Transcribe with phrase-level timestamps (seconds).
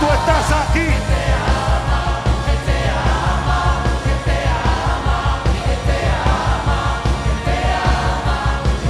[0.00, 0.88] tú estás aquí.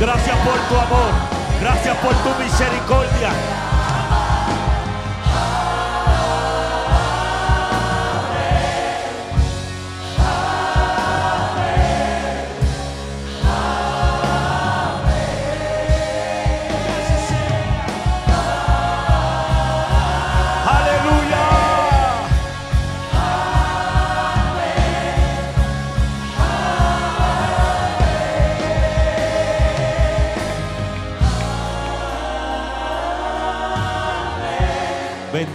[0.01, 1.11] Gracias por tu amor,
[1.61, 3.68] gracias por tu misericordia.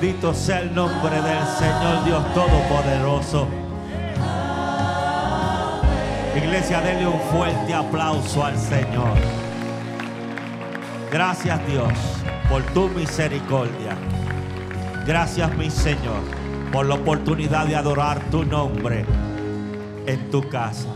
[0.03, 3.47] Bendito sea el nombre del Señor Dios Todopoderoso.
[6.35, 9.17] Iglesia, denle un fuerte aplauso al Señor.
[11.09, 11.93] Gracias Dios
[12.49, 13.95] por tu misericordia.
[15.07, 16.19] Gracias mi Señor
[16.73, 19.05] por la oportunidad de adorar tu nombre
[20.05, 20.89] en tu casa.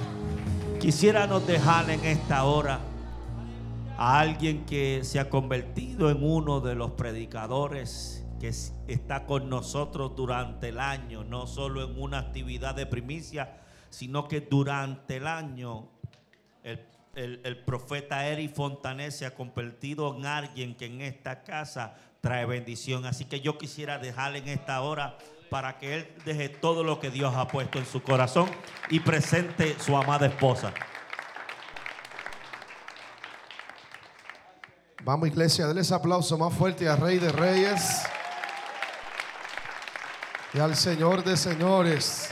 [0.82, 2.82] Quisiéramos dejar en esta hora
[3.98, 9.50] a alguien que se ha convertido en uno de los predicadores que es- está con
[9.50, 13.58] nosotros durante el año, no solo en una actividad de primicia,
[13.90, 15.88] sino que durante el año
[16.64, 22.46] el, el- profeta Eri Fontanet se ha convertido en alguien que en esta casa trae
[22.46, 23.06] bendición.
[23.06, 25.18] Así que yo quisiera dejarle en esta hora
[25.50, 28.50] para que él deje todo lo que Dios ha puesto en su corazón
[28.90, 30.74] y presente su amada esposa.
[35.04, 38.04] Vamos iglesia, denle ese aplauso más fuerte al Rey de Reyes
[40.58, 42.30] y al Señor de Señores.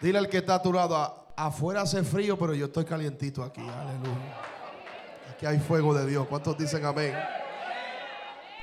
[0.00, 3.42] Dile al que está a tu lado, "A- afuera hace frío, pero yo estoy calientito
[3.42, 3.60] aquí.
[3.60, 4.40] Aleluya.
[5.32, 6.26] Aquí hay fuego de Dios.
[6.26, 7.14] ¿Cuántos dicen amén?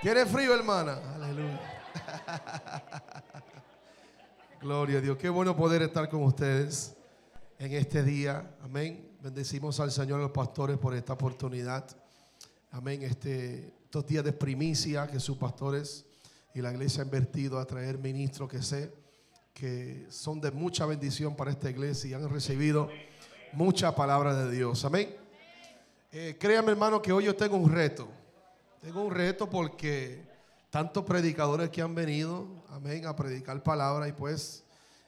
[0.01, 0.99] ¿Tiene frío, hermana?
[1.15, 1.59] Aleluya.
[4.61, 5.17] Gloria a Dios.
[5.17, 6.95] Qué bueno poder estar con ustedes
[7.57, 8.55] en este día.
[8.63, 9.15] Amén.
[9.21, 11.85] Bendecimos al Señor y a los pastores por esta oportunidad.
[12.71, 13.01] Amén.
[13.03, 16.05] Este, estos días de primicia que sus pastores
[16.53, 18.93] y la iglesia han invertido a traer ministros que sé
[19.53, 22.89] que son de mucha bendición para esta iglesia y han recibido
[23.53, 24.83] mucha palabra de Dios.
[24.85, 25.15] Amén.
[26.11, 28.07] Eh, créame, hermano, que hoy yo tengo un reto.
[28.81, 30.23] Tengo un reto porque
[30.69, 34.63] tantos predicadores que han venido, amén, a predicar palabra y pues,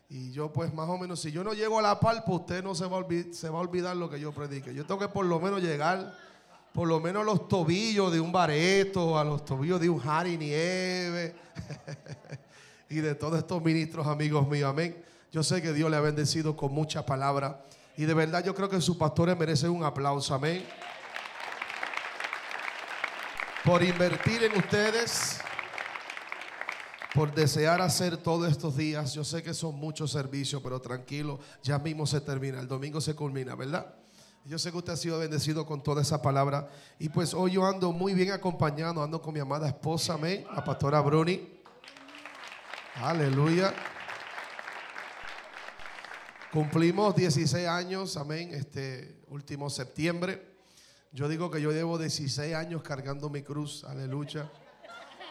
[0.09, 2.63] y yo pues más o menos, si yo no llego a la par, pues usted
[2.63, 4.73] no se va a olvidar, se va a olvidar lo que yo predique.
[4.73, 6.15] Yo tengo que por lo menos llegar,
[6.73, 11.35] por lo menos los tobillos de un bareto, a los tobillos de un Harry Nieve
[12.89, 15.01] y de todos estos ministros amigos míos, amén.
[15.31, 17.63] Yo sé que Dios le ha bendecido con mucha palabra
[17.95, 20.63] y de verdad yo creo que sus pastores merecen un aplauso, amén
[23.63, 25.39] por invertir en ustedes,
[27.13, 29.13] por desear hacer todos estos días.
[29.13, 33.15] Yo sé que son muchos servicios, pero tranquilo, ya mismo se termina, el domingo se
[33.15, 33.93] culmina, ¿verdad?
[34.45, 36.69] Yo sé que usted ha sido bendecido con toda esa palabra.
[36.99, 40.61] Y pues hoy yo ando muy bien acompañado, ando con mi amada esposa, amén, la
[40.61, 41.61] pastora Bruni.
[42.95, 43.73] Aleluya.
[46.51, 50.57] Cumplimos 16 años, amén, este último septiembre.
[51.13, 54.51] Yo digo que yo llevo 16 años cargando mi cruz, aleluya.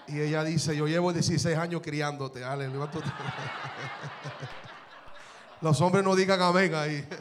[0.08, 2.90] Y ella dice, yo llevo 16 años criándote, aleluya.
[5.60, 7.06] Los hombres no digan amén ahí.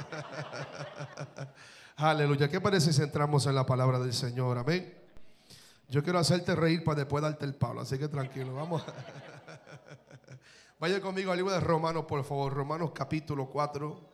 [2.03, 2.49] Aleluya.
[2.49, 4.57] ¿Qué parece si entramos en la palabra del Señor?
[4.57, 4.91] Amén.
[5.87, 8.83] Yo quiero hacerte reír para después darte el palo, así que tranquilo, vamos.
[10.79, 14.09] Vaya conmigo al libro de Romanos, por favor, Romanos capítulo 4.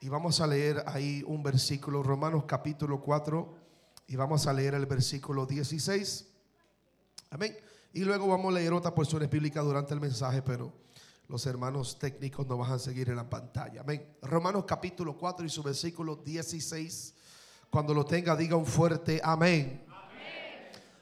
[0.00, 3.54] Y vamos a leer ahí un versículo, Romanos capítulo 4,
[4.08, 6.26] y vamos a leer el versículo 16.
[7.30, 7.56] Amén.
[7.92, 10.72] Y luego vamos a leer otra porción bíblica durante el mensaje, pero
[11.32, 13.80] los hermanos técnicos nos van a seguir en la pantalla.
[13.80, 14.06] Amén.
[14.20, 17.14] Romanos capítulo 4 y su versículo 16.
[17.70, 19.82] Cuando lo tenga, diga un fuerte amén.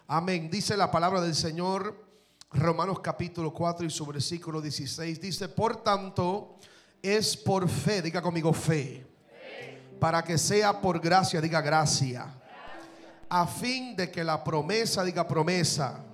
[0.06, 0.48] Amén.
[0.48, 2.06] Dice la palabra del Señor,
[2.52, 5.20] Romanos capítulo 4 y su versículo 16.
[5.20, 6.60] Dice, por tanto,
[7.02, 9.04] es por fe, diga conmigo fe.
[9.98, 12.40] para que sea por gracia, diga gracia,
[13.28, 16.04] a fin de que la promesa, diga promesa,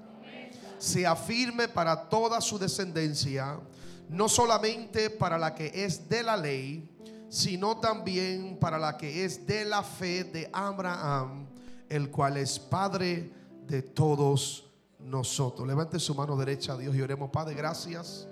[0.78, 3.60] se afirme para toda su descendencia,
[4.08, 6.88] no solamente para la que es de la ley,
[7.28, 11.46] sino también para la que es de la fe de Abraham,
[11.88, 13.30] el cual es Padre
[13.66, 14.64] de todos
[15.00, 15.66] nosotros.
[15.66, 18.26] Levante su mano derecha a Dios y oremos, Padre, gracias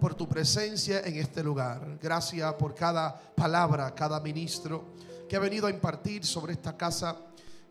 [0.00, 1.98] por tu presencia en este lugar.
[2.00, 4.84] Gracias por cada palabra, cada ministro
[5.28, 7.16] que ha venido a impartir sobre esta casa.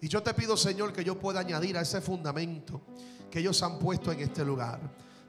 [0.02, 2.82] Y yo te pido, Señor, que yo pueda añadir a ese fundamento
[3.32, 4.80] que ellos han puesto en este lugar.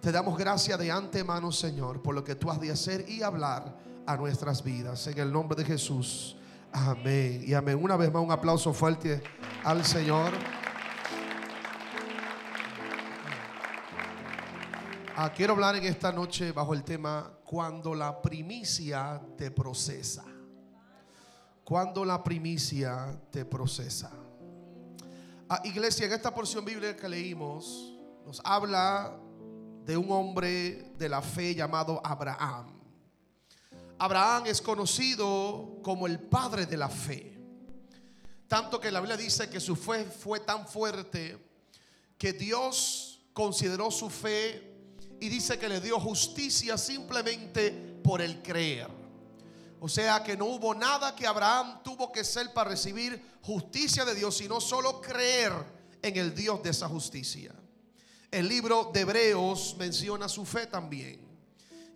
[0.06, 3.76] Te damos gracias de antemano, Señor, por lo que tú has de hacer y hablar
[4.06, 5.04] a nuestras vidas.
[5.08, 6.36] En el nombre de Jesús.
[6.70, 7.42] Amén.
[7.44, 7.76] Y amén.
[7.82, 9.20] Una vez más, un aplauso fuerte
[9.64, 10.32] al Señor.
[15.16, 20.24] Ah, quiero hablar en esta noche bajo el tema cuando la primicia te procesa.
[21.64, 24.12] Cuando la primicia te procesa.
[25.48, 27.92] Ah, iglesia, en esta porción bíblica que leímos,
[28.24, 29.25] nos habla
[29.86, 32.66] de un hombre de la fe llamado Abraham.
[33.98, 37.38] Abraham es conocido como el padre de la fe.
[38.48, 41.38] Tanto que la Biblia dice que su fe fue tan fuerte
[42.18, 44.74] que Dios consideró su fe
[45.20, 47.70] y dice que le dio justicia simplemente
[48.02, 48.88] por el creer.
[49.78, 54.16] O sea que no hubo nada que Abraham tuvo que ser para recibir justicia de
[54.16, 55.52] Dios, sino solo creer
[56.02, 57.54] en el Dios de esa justicia.
[58.36, 61.18] El libro de Hebreos menciona su fe también.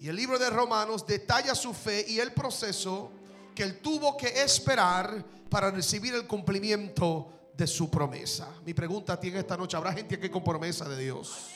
[0.01, 3.13] Y el libro de Romanos detalla su fe y el proceso
[3.55, 8.49] que él tuvo que esperar para recibir el cumplimiento de su promesa.
[8.65, 11.51] Mi pregunta a ti en esta noche, ¿habrá gente que con promesa de Dios?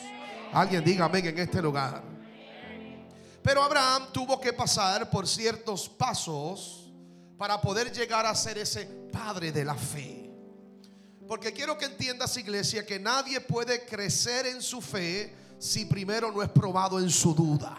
[0.52, 2.02] Alguien diga amén en este lugar.
[3.42, 6.92] Pero Abraham tuvo que pasar por ciertos pasos
[7.38, 10.23] para poder llegar a ser ese padre de la fe.
[11.26, 16.42] Porque quiero que entiendas, iglesia, que nadie puede crecer en su fe si primero no
[16.42, 17.78] es probado en su duda.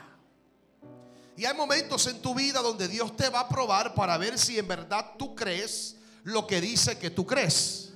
[1.38, 4.58] Y hay momentos en tu vida donde Dios te va a probar para ver si
[4.58, 7.92] en verdad tú crees lo que dice que tú crees.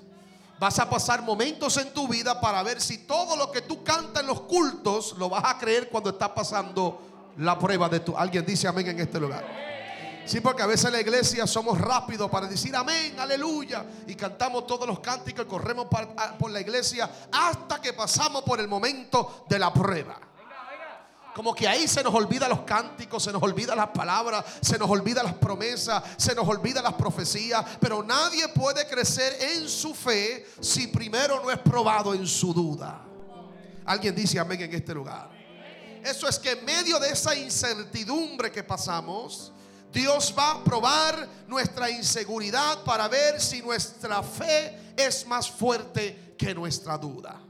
[0.59, 4.21] Vas a pasar momentos en tu vida para ver si todo lo que tú cantas
[4.21, 8.15] en los cultos lo vas a creer cuando está pasando la prueba de tu.
[8.15, 9.78] Alguien dice amén en este lugar.
[10.29, 13.83] Sí, porque a veces en la iglesia somos rápidos para decir amén, aleluya.
[14.05, 15.87] Y cantamos todos los cánticos y corremos
[16.37, 20.19] por la iglesia hasta que pasamos por el momento de la prueba.
[21.33, 24.87] Como que ahí se nos olvida los cánticos, se nos olvida las palabras, se nos
[24.87, 27.65] olvida las promesas, se nos olvida las profecías.
[27.79, 33.01] Pero nadie puede crecer en su fe si primero no es probado en su duda.
[33.83, 35.31] Alguien dice amén en este lugar.
[36.03, 39.53] Eso es que en medio de esa incertidumbre que pasamos,
[39.91, 46.53] Dios va a probar nuestra inseguridad para ver si nuestra fe es más fuerte que
[46.53, 47.41] nuestra duda.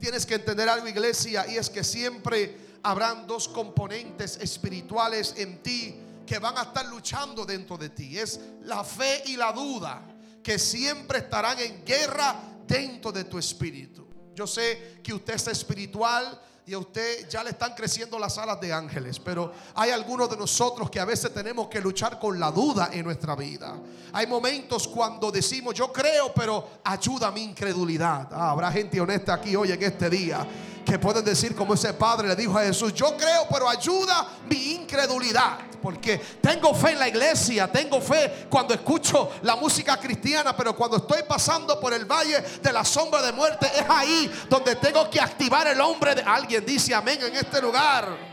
[0.00, 5.94] Tienes que entender algo, iglesia, y es que siempre habrán dos componentes espirituales en ti
[6.26, 8.18] que van a estar luchando dentro de ti.
[8.18, 10.02] Es la fe y la duda
[10.42, 14.08] que siempre estarán en guerra dentro de tu espíritu.
[14.34, 18.60] Yo sé que usted es espiritual y a usted ya le están creciendo las alas
[18.60, 22.52] de ángeles, pero hay algunos de nosotros que a veces tenemos que luchar con la
[22.52, 23.76] duda en nuestra vida.
[24.12, 28.28] Hay momentos cuando decimos, yo creo, pero ayuda a mi incredulidad.
[28.30, 30.46] Ah, habrá gente honesta aquí hoy en este día
[30.84, 34.72] que pueden decir como ese padre le dijo a Jesús, yo creo, pero ayuda mi
[34.72, 35.58] incredulidad.
[35.80, 40.98] Porque tengo fe en la iglesia, tengo fe cuando escucho la música cristiana, pero cuando
[40.98, 45.20] estoy pasando por el valle de la sombra de muerte, es ahí donde tengo que
[45.20, 46.64] activar el hombre de alguien.
[46.64, 48.31] Dice amén en este lugar.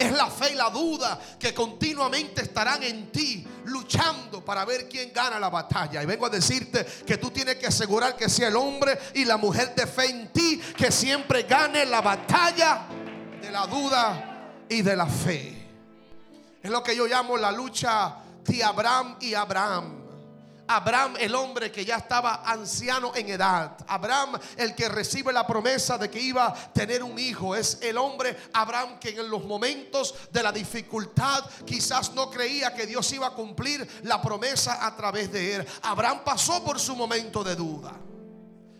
[0.00, 5.12] Es la fe y la duda que continuamente estarán en ti luchando para ver quién
[5.12, 6.02] gana la batalla.
[6.02, 9.36] Y vengo a decirte que tú tienes que asegurar que sea el hombre y la
[9.36, 12.86] mujer de fe en ti que siempre gane la batalla
[13.42, 15.68] de la duda y de la fe.
[16.62, 19.99] Es lo que yo llamo la lucha de Abraham y Abraham.
[20.72, 23.76] Abraham, el hombre que ya estaba anciano en edad.
[23.88, 27.56] Abraham, el que recibe la promesa de que iba a tener un hijo.
[27.56, 32.86] Es el hombre, Abraham, que en los momentos de la dificultad quizás no creía que
[32.86, 35.66] Dios iba a cumplir la promesa a través de él.
[35.82, 37.92] Abraham pasó por su momento de duda.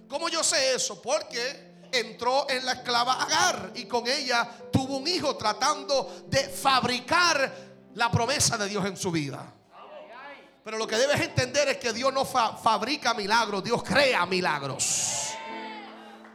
[0.09, 1.03] ¿Cómo yo sé eso?
[1.03, 7.53] Porque entró en la esclava Agar y con ella tuvo un hijo tratando de fabricar
[7.95, 9.55] la promesa de Dios en su vida.
[10.65, 15.31] Pero lo que debes entender es que Dios no fabrica milagros, Dios crea milagros.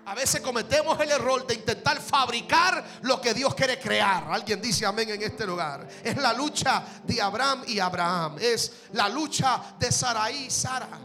[0.07, 4.25] A veces cometemos el error de intentar fabricar lo que Dios quiere crear.
[4.29, 5.87] Alguien dice amén en este lugar.
[6.03, 8.37] Es la lucha de Abraham y Abraham.
[8.39, 10.99] Es la lucha de Saraí y Sara.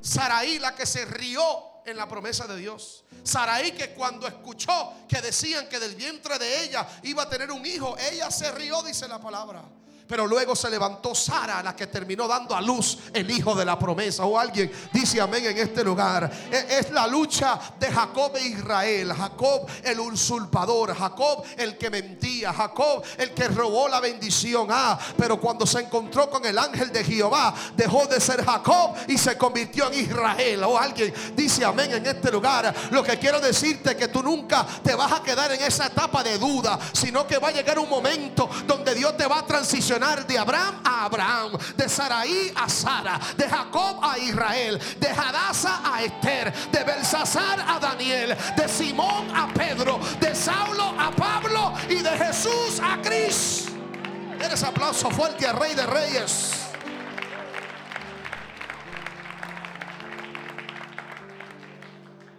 [0.00, 3.04] Saraí la que se rió en la promesa de Dios.
[3.22, 7.64] Saraí que cuando escuchó que decían que del vientre de ella iba a tener un
[7.64, 9.62] hijo, ella se rió, dice la palabra.
[10.06, 13.76] Pero luego se levantó Sara, la que terminó dando a luz el hijo de la
[13.76, 14.24] promesa.
[14.24, 16.30] O alguien dice amén en este lugar.
[16.50, 19.12] E, es la lucha de Jacob e Israel.
[19.12, 20.94] Jacob el usurpador.
[20.94, 22.52] Jacob el que mentía.
[22.52, 24.68] Jacob el que robó la bendición.
[24.70, 29.18] Ah, pero cuando se encontró con el ángel de Jehová, dejó de ser Jacob y
[29.18, 30.62] se convirtió en Israel.
[30.64, 32.72] O alguien dice amén en este lugar.
[32.92, 36.22] Lo que quiero decirte es que tú nunca te vas a quedar en esa etapa
[36.22, 39.95] de duda, sino que va a llegar un momento donde Dios te va a transicionar
[39.98, 46.02] de Abraham a Abraham, de Saraí a Sara, de Jacob a Israel, de Hadassah a
[46.02, 52.10] Esther, de Belsasar a Daniel, de Simón a Pedro, de Saulo a Pablo y de
[52.10, 53.68] Jesús a Cris.
[54.38, 56.52] Eres aplauso fuerte al Rey de Reyes.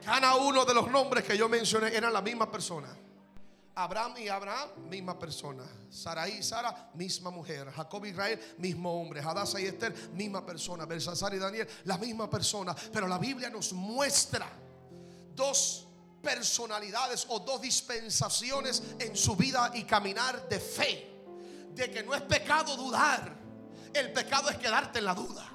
[0.06, 2.88] Cada uno de los nombres que yo mencioné eran la misma persona.
[3.78, 5.64] Abraham y Abraham, misma persona.
[5.92, 7.72] Sarai y Sara, misma mujer.
[7.72, 9.22] Jacob y Israel, mismo hombre.
[9.22, 10.88] Hadassah y Esther, misma persona.
[10.88, 12.76] Belsasar y Daniel, la misma persona.
[12.92, 14.50] Pero la Biblia nos muestra
[15.36, 15.88] dos
[16.24, 21.12] personalidades o dos dispensaciones en su vida y caminar de fe.
[21.76, 23.32] De que no es pecado dudar.
[23.94, 25.48] El pecado es quedarte en la duda.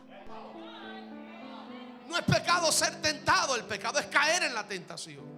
[2.07, 5.32] No es pecado ser tentado, el pecado es caer en la tentación.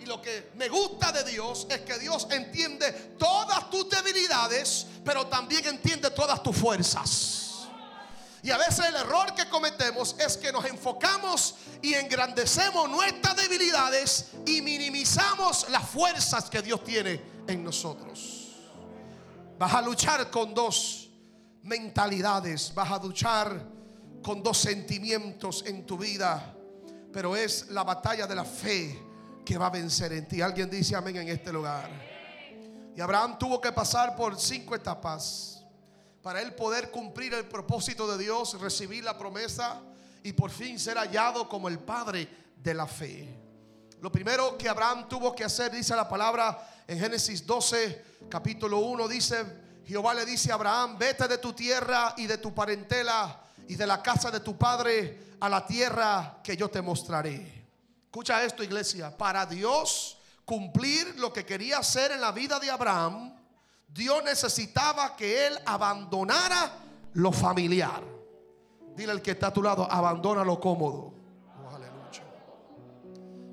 [0.00, 5.26] Y lo que me gusta de Dios es que Dios entiende todas tus debilidades, pero
[5.26, 7.44] también entiende todas tus fuerzas.
[8.44, 14.26] Y a veces el error que cometemos es que nos enfocamos y engrandecemos nuestras debilidades
[14.44, 18.60] y minimizamos las fuerzas que Dios tiene en nosotros.
[19.58, 21.08] Vas a luchar con dos
[21.62, 23.66] mentalidades, vas a luchar
[24.22, 26.54] con dos sentimientos en tu vida,
[27.14, 29.13] pero es la batalla de la fe
[29.44, 30.40] que va a vencer en ti.
[30.40, 31.90] Alguien dice amén en este lugar.
[32.96, 35.64] Y Abraham tuvo que pasar por cinco etapas
[36.22, 39.82] para él poder cumplir el propósito de Dios, recibir la promesa
[40.22, 43.28] y por fin ser hallado como el padre de la fe.
[44.00, 49.08] Lo primero que Abraham tuvo que hacer, dice la palabra en Génesis 12, capítulo 1,
[49.08, 49.44] dice,
[49.86, 53.86] Jehová le dice a Abraham, vete de tu tierra y de tu parentela y de
[53.86, 57.63] la casa de tu padre a la tierra que yo te mostraré.
[58.14, 59.10] Escucha esto, iglesia.
[59.10, 63.34] Para Dios cumplir lo que quería hacer en la vida de Abraham,
[63.88, 66.78] Dios necesitaba que él abandonara
[67.14, 68.04] lo familiar.
[68.94, 71.12] Dile al que está a tu lado, abandona lo cómodo.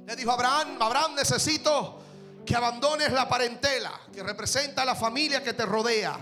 [0.06, 2.00] Le dijo Abraham, Abraham, necesito
[2.46, 6.20] que abandones la parentela, que representa la familia que te rodea.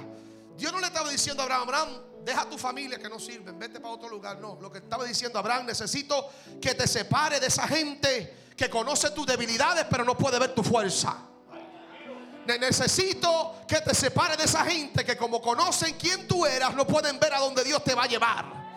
[0.55, 1.89] Dios no le estaba diciendo a Abraham, Abraham,
[2.29, 4.39] deja tu familia que no sirven, vete para otro lugar.
[4.39, 6.29] No, lo que estaba diciendo Abraham, necesito
[6.61, 10.63] que te separe de esa gente que conoce tus debilidades pero no puede ver tu
[10.63, 11.17] fuerza.
[12.45, 17.19] Necesito que te separe de esa gente que como conocen quién tú eras no pueden
[17.19, 18.68] ver a dónde Dios te va a llevar.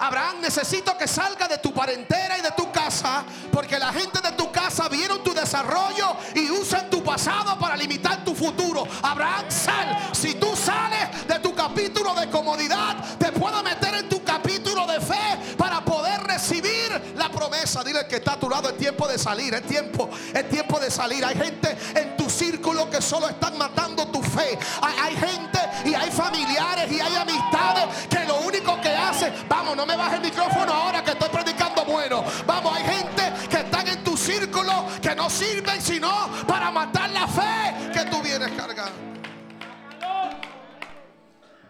[0.00, 4.32] Abraham, necesito que salga de tu parentela y de tu casa, porque la gente de
[4.32, 8.86] tu casa vieron tu desarrollo y usan tu pasado para limitar tu futuro.
[9.02, 9.98] Abraham, sal.
[10.12, 15.00] Si tú sales de tu capítulo de comodidad, te puedo meter en tu capítulo de
[15.00, 15.54] fe
[16.00, 17.84] poder recibir la promesa.
[17.84, 20.90] Dile que está a tu lado, es tiempo de salir, es tiempo, es tiempo de
[20.90, 21.22] salir.
[21.24, 24.58] Hay gente en tu círculo que solo están matando tu fe.
[24.80, 29.76] Hay, hay gente y hay familiares y hay amistades que lo único que hacen, vamos,
[29.76, 32.24] no me baje el micrófono ahora que estoy predicando bueno.
[32.46, 36.10] Vamos, hay gente que están en tu círculo que no sirven sino
[36.46, 39.10] para matar la fe que tú vienes cargando.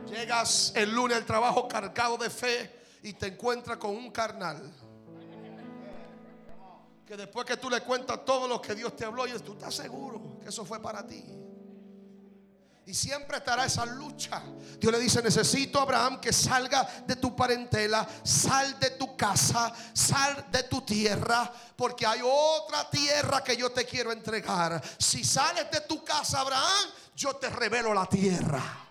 [0.08, 4.72] Llegas el lunes al trabajo cargado de fe y te encuentras con un carnal.
[7.06, 9.74] Que después que tú le cuentas todo lo que Dios te habló, y tú estás
[9.74, 11.24] seguro que eso fue para ti.
[12.86, 14.42] Y siempre estará esa lucha.
[14.78, 20.46] Dios le dice, necesito Abraham que salga de tu parentela, sal de tu casa, sal
[20.50, 24.82] de tu tierra, porque hay otra tierra que yo te quiero entregar.
[24.98, 28.89] Si sales de tu casa, Abraham, yo te revelo la tierra.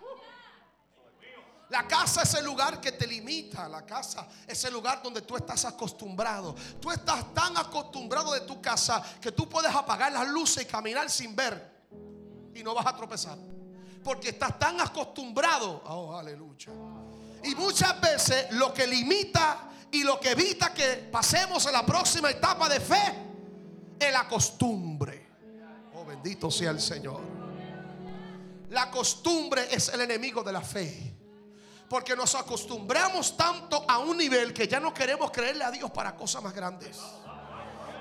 [1.70, 3.70] La casa es el lugar que te limita.
[3.70, 6.56] La casa es el lugar donde tú estás acostumbrado.
[6.80, 11.10] Tú estás tan acostumbrado de tu casa que tú puedes apagar las luces y caminar
[11.10, 11.80] sin ver.
[12.56, 13.38] Y no vas a tropezar
[14.04, 15.84] porque estás tan acostumbrado.
[15.86, 16.72] Oh, aleluya.
[17.44, 22.30] Y muchas veces lo que limita y lo que evita que pasemos a la próxima
[22.30, 23.16] etapa de fe
[24.00, 25.28] es la costumbre.
[25.94, 27.22] Oh, bendito sea el Señor.
[28.70, 31.19] La costumbre es el enemigo de la fe.
[31.90, 36.16] Porque nos acostumbramos tanto a un nivel que ya no queremos creerle a Dios para
[36.16, 36.98] cosas más grandes.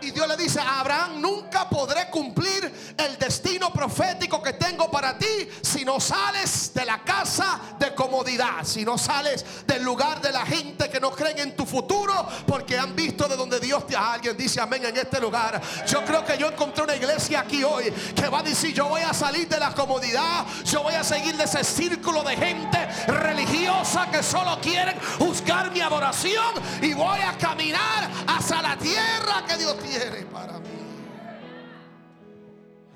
[0.03, 5.19] Y Dios le dice a Abraham, nunca podré cumplir el destino profético que tengo para
[5.19, 5.27] ti
[5.63, 10.47] si no sales de la casa de comodidad, si no sales del lugar de la
[10.47, 14.15] gente que no creen en tu futuro porque han visto de donde Dios te ha.
[14.15, 15.61] Alguien dice amén en este lugar.
[15.87, 19.03] Yo creo que yo encontré una iglesia aquí hoy que va a decir, yo voy
[19.03, 24.11] a salir de la comodidad, yo voy a seguir de ese círculo de gente religiosa
[24.11, 29.77] que solo quieren juzgar mi adoración y voy a caminar hacia la tierra que Dios
[30.33, 30.69] para mí.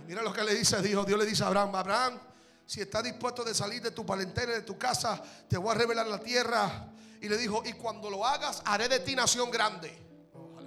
[0.07, 1.07] mira lo que le dice Dios.
[1.07, 2.19] Dios le dice a Abraham, Abraham,
[2.67, 6.07] si estás dispuesto de salir de tu parentela, de tu casa, te voy a revelar
[6.07, 6.89] la tierra.
[7.21, 9.97] Y le dijo, y cuando lo hagas, haré de ti nación grande.
[10.35, 10.59] Oh,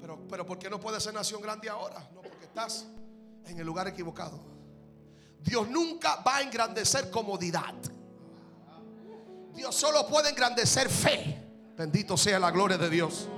[0.00, 1.98] pero, pero ¿por qué no puedes ser nación grande ahora?
[2.14, 2.84] No, porque estás
[3.46, 4.38] en el lugar equivocado.
[5.40, 7.74] Dios nunca va a engrandecer comodidad.
[9.54, 11.42] Dios solo puede engrandecer fe.
[11.76, 13.28] Bendito sea la gloria de Dios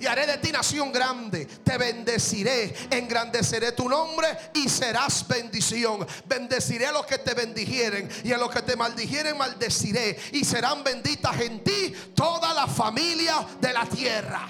[0.00, 1.46] y haré de ti nación grande.
[1.46, 6.06] Te bendeciré, engrandeceré tu nombre y serás bendición.
[6.26, 10.82] Bendeciré a los que te bendijeren y a los que te maldijeren maldeciré y serán
[10.84, 14.48] benditas en ti toda la familia de la tierra.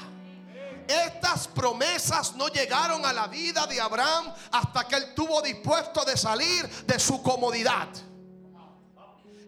[0.89, 6.17] Estas promesas no llegaron a la vida de Abraham hasta que él tuvo dispuesto de
[6.17, 7.89] salir de su comodidad.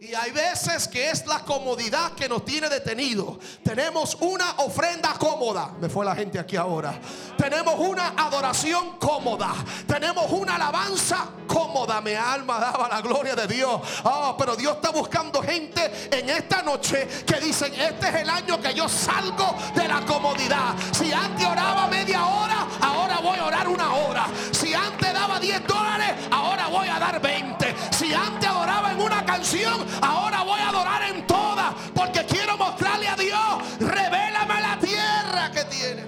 [0.00, 3.36] Y hay veces que es la comodidad que nos tiene detenido.
[3.64, 5.72] Tenemos una ofrenda cómoda.
[5.80, 7.00] Me fue la gente aquí ahora.
[7.36, 9.52] Tenemos una adoración cómoda.
[9.88, 12.00] Tenemos una alabanza cómoda.
[12.00, 13.80] Mi alma daba la gloria de Dios.
[14.04, 18.60] Oh, pero Dios está buscando gente en esta noche que dicen, este es el año
[18.60, 20.76] que yo salgo de la comodidad.
[20.92, 24.28] Si antes oraba media hora, ahora voy a orar una hora.
[24.52, 27.74] Si antes daba 10 dólares, ahora voy a dar 20.
[28.08, 31.74] Si antes adoraba en una canción, ahora voy a adorar en todas.
[31.94, 36.06] Porque quiero mostrarle a Dios, revélame la tierra que tiene.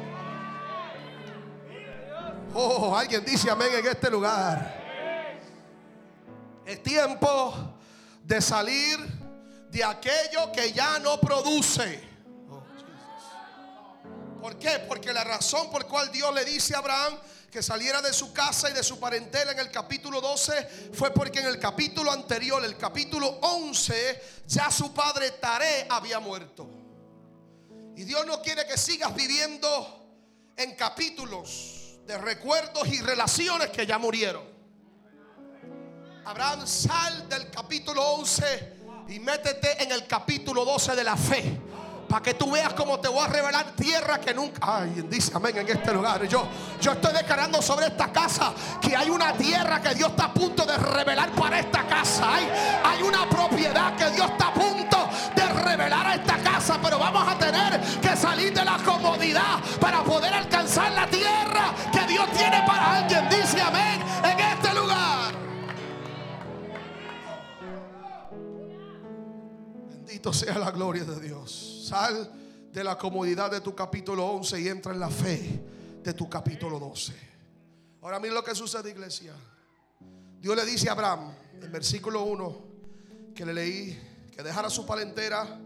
[2.54, 4.80] Oh, alguien dice amén en este lugar.
[6.64, 7.76] Es tiempo
[8.24, 8.98] de salir
[9.68, 12.02] de aquello que ya no produce.
[12.48, 12.62] Oh,
[14.40, 14.82] ¿Por qué?
[14.88, 17.18] Porque la razón por cual Dios le dice a Abraham
[17.50, 21.40] que saliera de su casa y de su parentela en el capítulo 12 fue porque
[21.40, 26.68] en el capítulo anterior, el capítulo 11, ya su padre Taré había muerto.
[27.96, 30.06] Y Dios no quiere que sigas viviendo
[30.56, 34.44] en capítulos de recuerdos y relaciones que ya murieron.
[36.24, 38.72] Abraham, sal del capítulo 11
[39.08, 41.60] y métete en el capítulo 12 de la fe
[42.10, 44.58] para que tú veas cómo te voy a revelar tierra que nunca.
[44.60, 46.26] Ay, dice amén en este lugar.
[46.26, 46.44] Yo,
[46.80, 50.66] yo estoy declarando sobre esta casa que hay una tierra que Dios está a punto
[50.66, 52.34] de revelar para esta casa.
[52.34, 52.50] Hay,
[52.84, 56.80] hay una propiedad que Dios está a punto de revelar a esta casa.
[56.82, 62.06] Pero vamos a tener que salir de la comodidad para poder alcanzar la tierra que
[62.08, 63.28] Dios tiene para alguien.
[63.28, 65.32] Dice amén en este lugar.
[69.90, 71.69] Bendito sea la gloria de Dios.
[71.90, 72.30] Sal
[72.72, 75.60] de la comodidad de tu capítulo 11 y entra en la fe
[76.04, 77.12] de tu capítulo 12.
[78.02, 79.34] Ahora mira lo que sucede, iglesia.
[80.38, 82.64] Dios le dice a Abraham, en versículo 1,
[83.34, 85.58] que le leí, que dejara su parentera,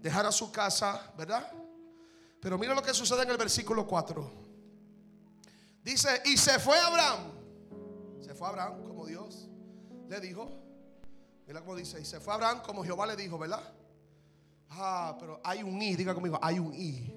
[0.00, 1.50] dejara su casa, ¿verdad?
[2.40, 4.32] Pero mira lo que sucede en el versículo 4.
[5.82, 7.32] Dice, y se fue Abraham.
[8.20, 9.48] Se fue Abraham como Dios
[10.08, 10.48] le dijo.
[11.44, 13.79] Mira cómo dice, y se fue Abraham como Jehová le dijo, ¿verdad?
[14.70, 17.12] Ah, pero hay un I, diga conmigo, hay un I.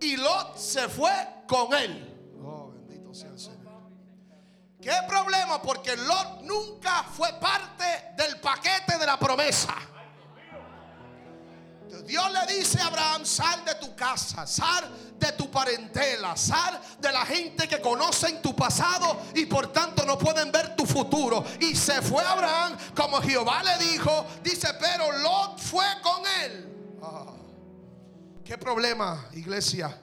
[0.00, 1.12] Y Lot se fue
[1.46, 2.34] con él.
[2.42, 3.58] Oh, bendito sea el Señor.
[4.80, 5.60] ¿Qué problema?
[5.60, 7.84] Porque Lot nunca fue parte
[8.16, 9.74] del paquete de la promesa.
[12.04, 17.12] Dios le dice a Abraham, sal de tu casa, sal de tu parentela, sal de
[17.12, 21.44] la gente que conocen tu pasado y por tanto no pueden ver futuro.
[21.60, 26.98] Y se fue Abraham como Jehová le dijo, dice, pero Lot fue con él.
[27.02, 27.32] Ah,
[28.44, 29.96] ¿Qué problema, iglesia?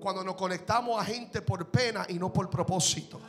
[0.00, 3.20] Cuando nos conectamos a gente por pena y no por propósito.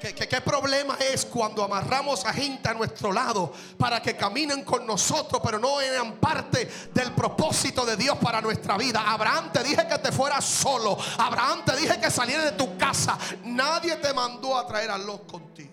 [0.00, 5.42] ¿Qué, problema es cuando amarramos a gente a nuestro lado para que caminen con nosotros,
[5.44, 9.02] pero no eran parte del propósito de Dios para nuestra vida?
[9.04, 10.96] Abraham te dije que te fueras solo.
[11.18, 13.18] Abraham te dije que salieras de tu casa.
[13.44, 15.72] Nadie te mandó a traer a los contigo.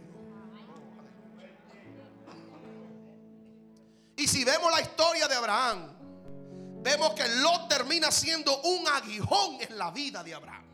[4.17, 5.87] Y si vemos la historia de Abraham,
[6.81, 10.64] vemos que Lot termina siendo un aguijón en la vida de Abraham.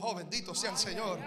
[0.00, 1.18] Oh, bendito sea el Señor.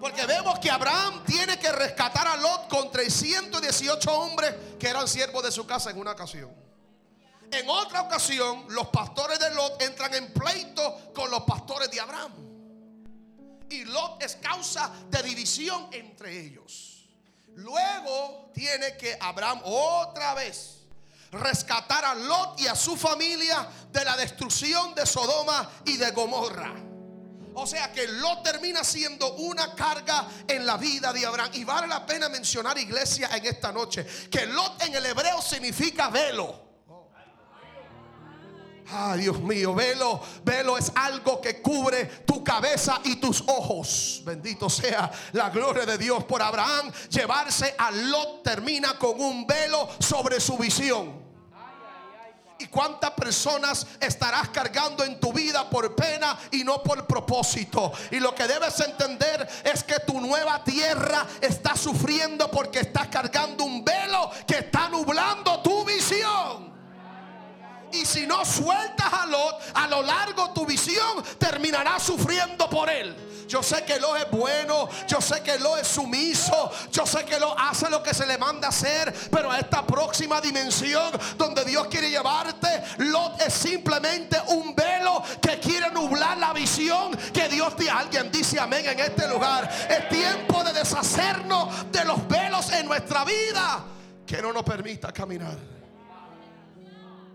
[0.00, 5.42] Porque vemos que Abraham tiene que rescatar a Lot con 318 hombres que eran siervos
[5.44, 6.50] de su casa en una ocasión.
[7.52, 12.32] En otra ocasión, los pastores de Lot entran en pleito con los pastores de Abraham.
[13.68, 17.08] Y Lot es causa de división entre ellos.
[17.56, 20.78] Luego tiene que Abraham otra vez
[21.32, 26.89] rescatar a Lot y a su familia de la destrucción de Sodoma y de Gomorra.
[27.60, 31.50] O sea que Lot termina siendo una carga en la vida de Abraham.
[31.52, 36.08] Y vale la pena mencionar, iglesia, en esta noche, que Lot en el hebreo significa
[36.08, 36.70] velo.
[38.92, 44.22] Ah, Dios mío, velo, velo es algo que cubre tu cabeza y tus ojos.
[44.24, 46.90] Bendito sea la gloria de Dios por Abraham.
[47.10, 51.19] Llevarse a Lot termina con un velo sobre su visión.
[52.60, 57.90] ¿Y cuántas personas estarás cargando en tu vida por pena y no por propósito?
[58.10, 63.64] Y lo que debes entender es que tu nueva tierra está sufriendo porque estás cargando
[63.64, 66.70] un velo que está nublando tu visión.
[67.92, 73.29] Y si no sueltas a Lot, a lo largo tu visión terminará sufriendo por él.
[73.50, 77.36] Yo sé que lo es bueno, yo sé que lo es sumiso, yo sé que
[77.40, 81.88] lo hace lo que se le manda hacer, pero a esta próxima dimensión donde Dios
[81.88, 87.90] quiere llevarte, Lot es simplemente un velo que quiere nublar la visión que Dios te
[87.90, 89.68] alguien dice amén en este lugar.
[89.88, 93.84] Es tiempo de deshacernos de los velos en nuestra vida
[94.24, 95.58] que no nos permita caminar.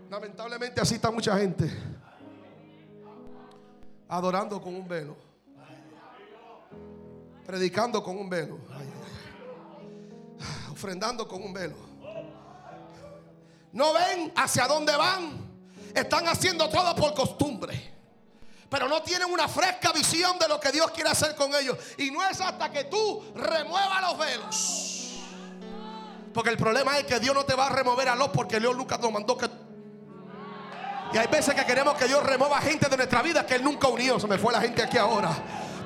[0.08, 1.70] Lamentablemente así está mucha gente.
[4.08, 5.25] Adorando con un velo.
[7.46, 8.58] Predicando con un velo.
[10.72, 11.76] Ofrendando con un velo.
[13.72, 15.46] No ven hacia dónde van.
[15.94, 17.94] Están haciendo todo por costumbre.
[18.68, 21.78] Pero no tienen una fresca visión de lo que Dios quiere hacer con ellos.
[21.98, 24.92] Y no es hasta que tú remuevas los velos.
[26.34, 28.76] Porque el problema es que Dios no te va a remover a los porque Dios
[28.76, 29.48] Lucas nos mandó que
[31.12, 33.88] y hay veces que queremos que Dios remueva gente de nuestra vida que Él nunca
[33.88, 34.18] unió.
[34.18, 35.30] Se me fue la gente aquí ahora.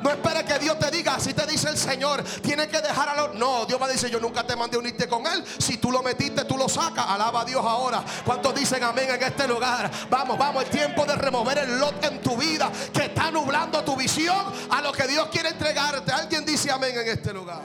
[0.03, 3.17] No espere que Dios te diga, si te dice el Señor, tienes que dejar a
[3.17, 3.35] los.
[3.35, 5.45] No, Dios a decir, yo nunca te mandé a unirte con Él.
[5.59, 7.07] Si tú lo metiste, tú lo sacas.
[7.09, 8.05] Alaba a Dios ahora.
[8.25, 9.91] ¿Cuántos dicen amén en este lugar?
[10.09, 13.97] Vamos, vamos, el tiempo de remover el lot en tu vida que está nublando tu
[13.97, 16.13] visión a lo que Dios quiere entregarte.
[16.13, 17.63] Alguien dice amén en este lugar.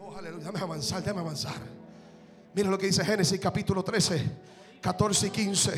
[0.00, 0.46] Oh, aleluya.
[0.46, 1.54] Déjame avanzar, déjame avanzar.
[2.54, 4.24] Mira lo que dice Génesis capítulo 13,
[4.80, 5.72] 14 y 15.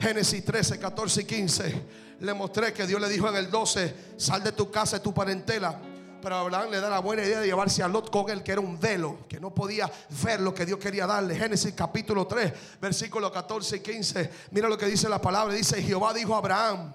[0.00, 2.03] Génesis 13, 14 y 15.
[2.24, 5.12] Le mostré que Dios le dijo en el 12, sal de tu casa, de tu
[5.12, 5.78] parentela.
[6.22, 8.62] Pero Abraham le da la buena idea de llevarse a Lot con él, que era
[8.62, 9.90] un velo, que no podía
[10.22, 11.36] ver lo que Dios quería darle.
[11.36, 14.30] Génesis capítulo 3, versículo 14 y 15.
[14.52, 15.52] Mira lo que dice la palabra.
[15.52, 16.94] Dice, Jehová dijo a Abraham,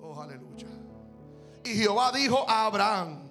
[0.00, 0.68] oh aleluya.
[1.64, 3.28] Y Jehová dijo a Abraham,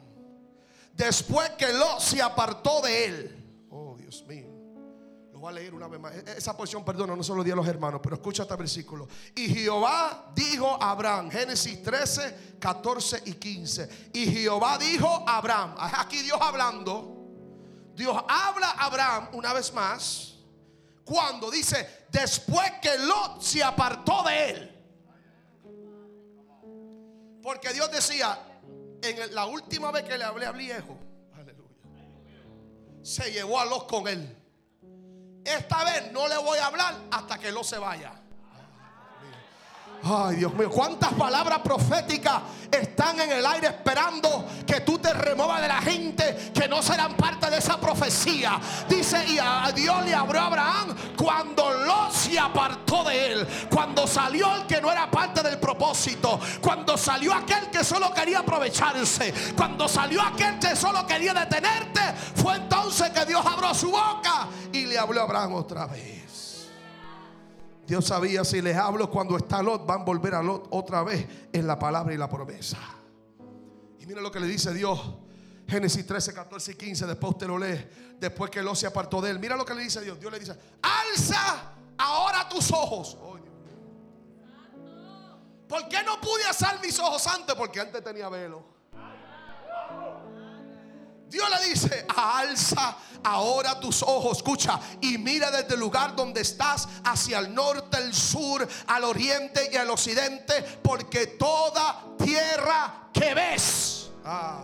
[0.93, 4.50] después que Lot se apartó de él, oh Dios mío
[5.41, 6.13] voy a leer una vez más.
[6.13, 9.07] E-, esa porción, perdón, no se lo di a los hermanos, pero escucha este versículo.
[9.35, 14.09] Y Jehová dijo a Abraham, Génesis 13, 14 y 15.
[14.13, 17.17] Y Jehová dijo a Abraham, aquí Dios hablando.
[17.95, 20.35] Dios habla a Abraham una vez más.
[21.03, 24.77] Cuando dice, después que Lot se apartó de él.
[27.41, 28.39] Porque Dios decía,
[29.01, 30.95] en la última vez que le hablé a viejo,
[31.33, 31.69] aleluya,
[33.01, 34.37] se llevó a Lot con él.
[35.43, 38.20] Esta vez no le voy a hablar hasta que lo se vaya.
[40.03, 45.61] Ay, Dios mío, cuántas palabras proféticas están en el aire esperando que tú te remuevas
[45.61, 48.59] de la gente que no serán parte de esa profecía.
[48.89, 54.07] Dice, y a Dios le abrió a Abraham cuando lo se apartó de él, cuando
[54.07, 59.33] salió el que no era parte del propósito, cuando salió aquel que solo quería aprovecharse,
[59.55, 62.01] cuando salió aquel que solo quería detenerte,
[62.35, 66.20] fue entonces que Dios abrió su boca y le habló a Abraham otra vez.
[67.91, 71.27] Dios sabía si les hablo cuando está Lot, van a volver a Lot otra vez
[71.51, 72.77] en la palabra y la promesa.
[73.99, 74.97] Y mira lo que le dice Dios.
[75.67, 77.05] Génesis 13, 14 y 15.
[77.05, 77.85] Después usted lo lee.
[78.17, 79.39] Después que Lot se apartó de él.
[79.39, 80.17] Mira lo que le dice Dios.
[80.21, 83.17] Dios le dice: Alza ahora tus ojos.
[85.67, 87.53] ¿Por qué no pude alzar mis ojos antes?
[87.55, 88.63] Porque antes tenía velo.
[91.31, 96.89] Dios le dice, alza ahora tus ojos, escucha, y mira desde el lugar donde estás
[97.05, 104.09] hacia el norte, el sur, al oriente y al occidente, porque toda tierra que ves,
[104.25, 104.61] ah,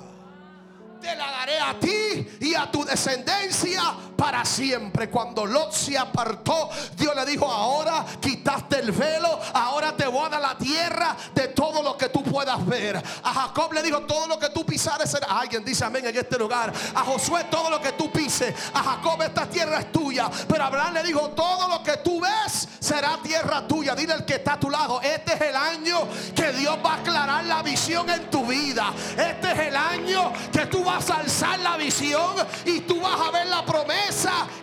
[1.00, 5.10] te la daré a ti y a tu descendencia para siempre.
[5.10, 10.30] Cuando Lot se apartó, Dios le dijo, ahora quitaste el velo, ahora te voy a
[10.30, 12.98] dar la tierra de todo lo que tú puedas ver.
[13.24, 15.28] A Jacob le dijo, todo lo que tú pisares será.
[15.28, 16.74] Alguien dice amén en este lugar.
[16.96, 18.54] A Josué, todo lo que tú pises.
[18.74, 20.30] A Jacob, esta tierra es tuya.
[20.48, 23.96] Pero Abraham le dijo, todo lo que tú ves será tierra tuya.
[23.96, 26.96] Dile al que está a tu lado, este es el año que Dios va a
[26.98, 28.94] aclarar la visión en tu vida.
[29.18, 33.32] Este es el año que tú vas a alzar la visión y tú vas a
[33.32, 34.07] ver la promesa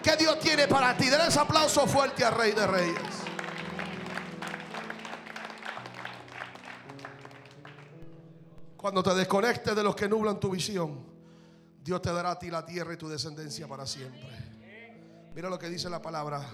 [0.02, 1.08] que Dios tiene para ti.
[1.08, 2.98] Denle ese aplauso fuerte al Rey de Reyes.
[8.76, 11.06] Cuando te desconectes de los que nublan tu visión,
[11.82, 14.28] Dios te dará a ti la tierra y tu descendencia para siempre.
[15.34, 16.46] Mira lo que dice la palabra.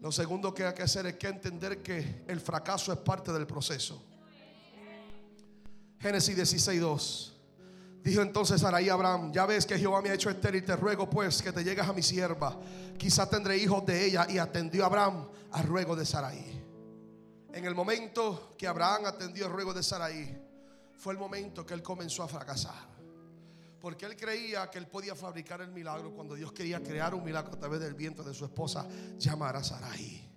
[0.00, 3.46] Lo segundo que hay que hacer es que entender que el fracaso es parte del
[3.46, 4.02] proceso.
[5.98, 7.31] Génesis 16:2.
[8.02, 11.08] Dijo entonces Sarai a Abraham, ya ves que Jehová me ha hecho estéril, te ruego
[11.08, 12.58] pues que te llegues a mi sierva,
[12.98, 14.26] quizá tendré hijos de ella.
[14.28, 16.64] Y atendió Abraham al ruego de Sarai.
[17.52, 20.36] En el momento que Abraham atendió el ruego de Sarai,
[20.96, 22.90] fue el momento que él comenzó a fracasar.
[23.80, 27.54] Porque él creía que él podía fabricar el milagro cuando Dios quería crear un milagro
[27.54, 28.86] a través del viento de su esposa,
[29.16, 30.28] llamar a Sarai.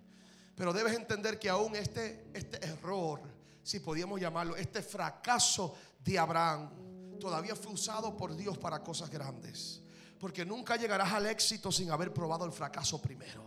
[0.56, 3.22] Pero debes entender que aún este, este error,
[3.64, 6.70] si podíamos llamarlo, este fracaso de Abraham,
[7.20, 9.82] todavía fue usado por Dios para cosas grandes.
[10.20, 13.44] Porque nunca llegarás al éxito sin haber probado el fracaso primero.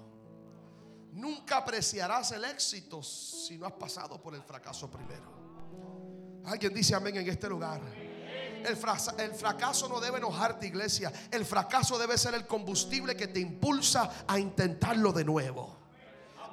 [1.12, 6.42] Nunca apreciarás el éxito si no has pasado por el fracaso primero.
[6.44, 7.80] Alguien dice amén en este lugar.
[7.84, 8.76] El,
[9.18, 11.12] el, fracaso no debe enojarte, iglesia.
[11.30, 15.76] El fracaso debe ser el combustible que te impulsa a intentarlo de nuevo.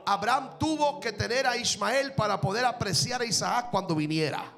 [0.05, 4.54] Abraham tuvo que tener a Ismael para poder apreciar a Isaac cuando viniera.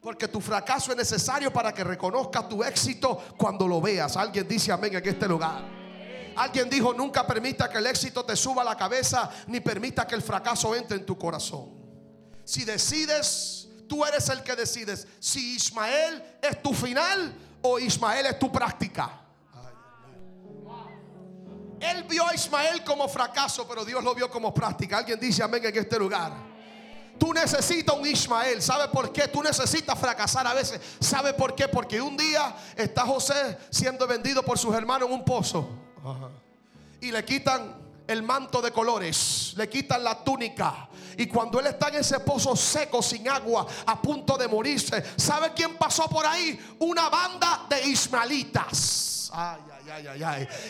[0.00, 4.16] Porque tu fracaso es necesario para que reconozcas tu éxito cuando lo veas.
[4.16, 5.62] Alguien dice amén en este lugar.
[6.36, 10.14] Alguien dijo, nunca permita que el éxito te suba a la cabeza, ni permita que
[10.14, 11.68] el fracaso entre en tu corazón.
[12.44, 18.38] Si decides, tú eres el que decides si Ismael es tu final o Ismael es
[18.38, 19.20] tu práctica.
[21.78, 24.98] Él vio a Ismael como fracaso, pero Dios lo vio como práctica.
[24.98, 26.49] Alguien dice amén en este lugar.
[27.20, 28.62] Tú necesitas un Ismael.
[28.62, 29.28] ¿Sabe por qué?
[29.28, 30.80] Tú necesitas fracasar a veces.
[30.98, 31.68] ¿Sabe por qué?
[31.68, 35.68] Porque un día está José siendo vendido por sus hermanos en un pozo.
[37.02, 40.88] Y le quitan el manto de colores, le quitan la túnica.
[41.18, 45.52] Y cuando él está en ese pozo seco, sin agua, a punto de morirse, ¿sabe
[45.54, 46.58] quién pasó por ahí?
[46.78, 49.30] Una banda de ismaelitas.
[49.32, 49.60] Ay,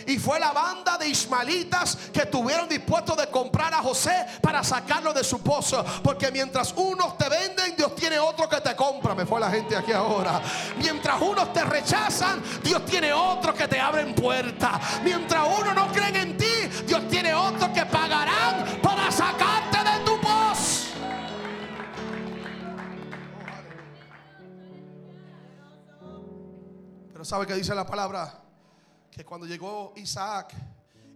[0.06, 5.12] y fue la banda de ismaelitas que tuvieron dispuestos de comprar a José para sacarlo
[5.12, 5.84] de su pozo.
[6.02, 9.14] Porque mientras unos te venden, Dios tiene otro que te compra.
[9.14, 10.40] Me fue la gente aquí ahora.
[10.78, 15.00] Mientras unos te rechazan, Dios tiene otro que te abren puertas.
[15.02, 20.20] Mientras uno no creen en ti, Dios tiene otro que pagarán para sacarte de tu
[20.20, 20.88] pozo.
[27.12, 28.39] Pero ¿sabe qué dice la palabra?
[29.10, 30.54] Que cuando llegó Isaac,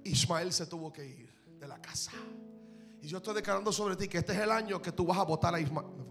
[0.05, 2.13] Ismael se tuvo que ir de la casa.
[3.01, 5.25] Y yo estoy declarando sobre ti que este es el año que tú vas a
[5.25, 6.05] votar a Ismael.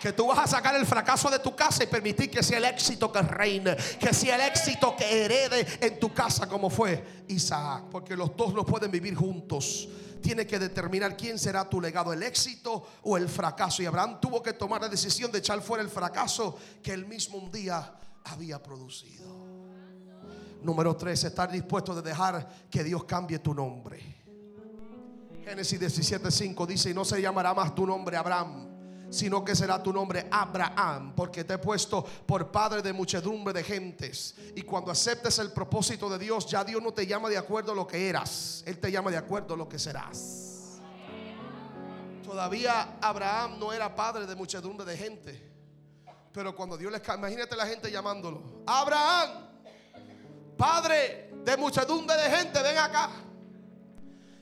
[0.00, 2.64] Que tú vas a sacar el fracaso de tu casa y permitir que sea el
[2.66, 7.84] éxito que reine, que sea el éxito que herede en tu casa como fue Isaac.
[7.90, 9.88] Porque los dos no pueden vivir juntos.
[10.22, 13.82] Tiene que determinar quién será tu legado, el éxito o el fracaso.
[13.82, 17.38] Y Abraham tuvo que tomar la decisión de echar fuera el fracaso que él mismo
[17.38, 17.92] un día
[18.24, 19.47] había producido.
[20.62, 24.18] Número tres, estar dispuesto de dejar que Dios cambie tu nombre.
[25.44, 28.68] Génesis 17:5 dice: Y no se llamará más tu nombre Abraham,
[29.10, 33.62] sino que será tu nombre Abraham, porque te he puesto por padre de muchedumbre de
[33.64, 34.34] gentes.
[34.54, 37.74] Y cuando aceptes el propósito de Dios, ya Dios no te llama de acuerdo a
[37.74, 40.80] lo que eras, Él te llama de acuerdo a lo que serás.
[42.22, 45.48] Todavía Abraham no era padre de muchedumbre de gente.
[46.30, 49.47] Pero cuando Dios le imagínate la gente llamándolo, Abraham,
[50.58, 53.10] Padre de muchedumbre de gente, ven acá.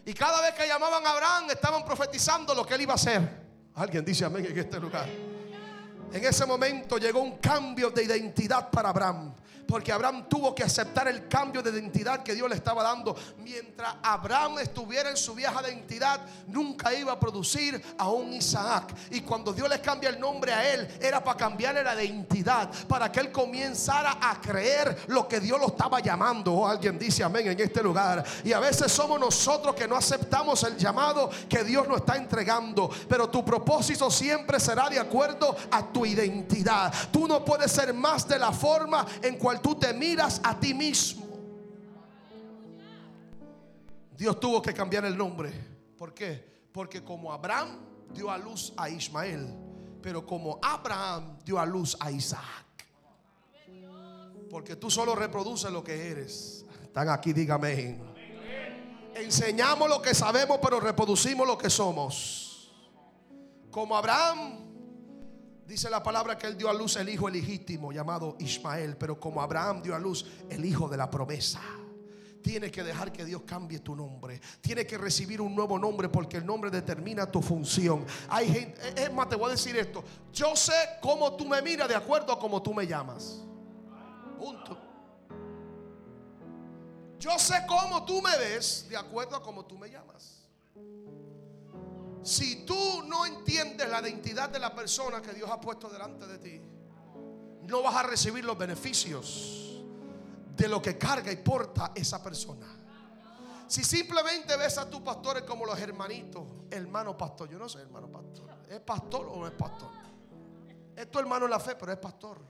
[0.06, 3.20] Y cada vez que llamaban a Abraham, estaban profetizando lo que él iba a hacer.
[3.74, 5.06] Alguien dice amén en este lugar.
[6.12, 9.32] En ese momento llegó un cambio de identidad para Abraham.
[9.66, 13.16] Porque Abraham tuvo que aceptar el cambio de identidad que Dios le estaba dando.
[13.38, 18.94] Mientras Abraham estuviera en su vieja identidad, nunca iba a producir a un Isaac.
[19.10, 23.10] Y cuando Dios le cambia el nombre a él, era para cambiarle la identidad, para
[23.10, 26.52] que él comenzara a creer lo que Dios lo estaba llamando.
[26.52, 28.24] O oh, alguien dice amén en este lugar.
[28.44, 32.88] Y a veces somos nosotros que no aceptamos el llamado que Dios nos está entregando.
[33.08, 36.92] Pero tu propósito siempre será de acuerdo a tu tu identidad.
[37.10, 40.74] Tú no puedes ser más de la forma en cual tú te miras a ti
[40.74, 41.24] mismo.
[44.14, 45.50] Dios tuvo que cambiar el nombre.
[45.96, 46.68] ¿Por qué?
[46.70, 47.78] Porque como Abraham
[48.12, 49.54] dio a luz a Ismael,
[50.02, 52.44] pero como Abraham dio a luz a Isaac.
[54.50, 56.66] Porque tú solo reproduces lo que eres.
[56.82, 57.98] Están aquí, dígame.
[59.14, 62.70] Enseñamos lo que sabemos, pero reproducimos lo que somos.
[63.70, 64.65] Como Abraham,
[65.66, 69.42] dice la palabra que él dio a luz el hijo legítimo llamado Ismael, pero como
[69.42, 71.60] Abraham dio a luz el hijo de la promesa.
[72.42, 74.40] Tienes que dejar que Dios cambie tu nombre.
[74.60, 78.06] Tienes que recibir un nuevo nombre porque el nombre determina tu función.
[78.28, 80.04] Hay gente, es más, te voy a decir esto.
[80.32, 83.42] Yo sé cómo tú me miras de acuerdo a cómo tú me llamas.
[84.38, 84.78] Punto.
[87.18, 90.46] Yo sé cómo tú me ves de acuerdo a cómo tú me llamas.
[92.26, 96.38] Si tú no entiendes la identidad de la persona que Dios ha puesto delante de
[96.38, 96.60] ti,
[97.68, 99.84] no vas a recibir los beneficios
[100.56, 102.66] de lo que carga y porta esa persona.
[103.68, 108.10] Si simplemente ves a tus pastores como los hermanitos, hermano pastor, yo no soy hermano
[108.10, 109.90] pastor, ¿es pastor o no es pastor?
[110.96, 112.40] Es tu hermano en la fe, pero es pastor.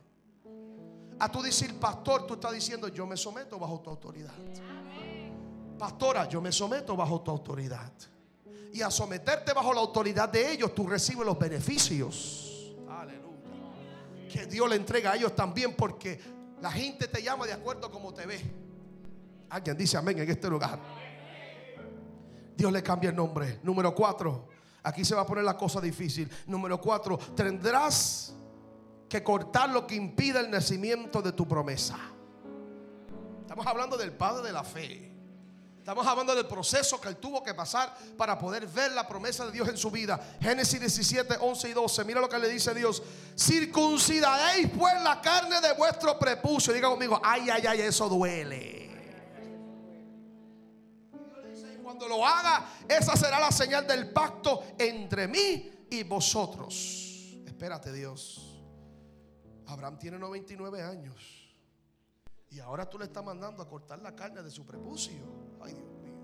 [1.19, 4.33] A tú decir pastor, tú estás diciendo yo me someto bajo tu autoridad.
[5.77, 7.91] Pastora, yo me someto bajo tu autoridad.
[8.77, 12.75] Y a someterte bajo la autoridad de ellos, tú recibes los beneficios.
[12.87, 14.27] Aleluya.
[14.31, 16.21] Que Dios le entrega a ellos también porque
[16.61, 18.39] la gente te llama de acuerdo a como te ve.
[19.49, 20.79] Alguien dice amén en este lugar.
[22.55, 23.59] Dios le cambia el nombre.
[23.63, 24.49] Número cuatro.
[24.83, 26.29] Aquí se va a poner la cosa difícil.
[26.45, 27.17] Número cuatro.
[27.17, 28.35] Tendrás
[29.09, 31.97] que cortar lo que impide el nacimiento de tu promesa.
[33.41, 35.06] Estamos hablando del Padre de la fe.
[35.87, 39.53] Estamos hablando del proceso que él tuvo que pasar para poder ver la promesa de
[39.53, 40.19] Dios en su vida.
[40.41, 42.03] Génesis 17, 11 y 12.
[42.03, 43.01] Mira lo que le dice Dios.
[43.39, 46.73] Circuncidaréis pues la carne de vuestro prepucio.
[46.73, 48.89] Diga conmigo, ay, ay, ay, eso duele.
[51.81, 57.33] Cuando lo haga, esa será la señal del pacto entre mí y vosotros.
[57.45, 58.61] Espérate Dios.
[59.67, 61.46] Abraham tiene 99 años.
[62.49, 65.21] Y ahora tú le estás mandando a cortar la carne de su prepucio.
[65.61, 66.17] Ay, Dios mío.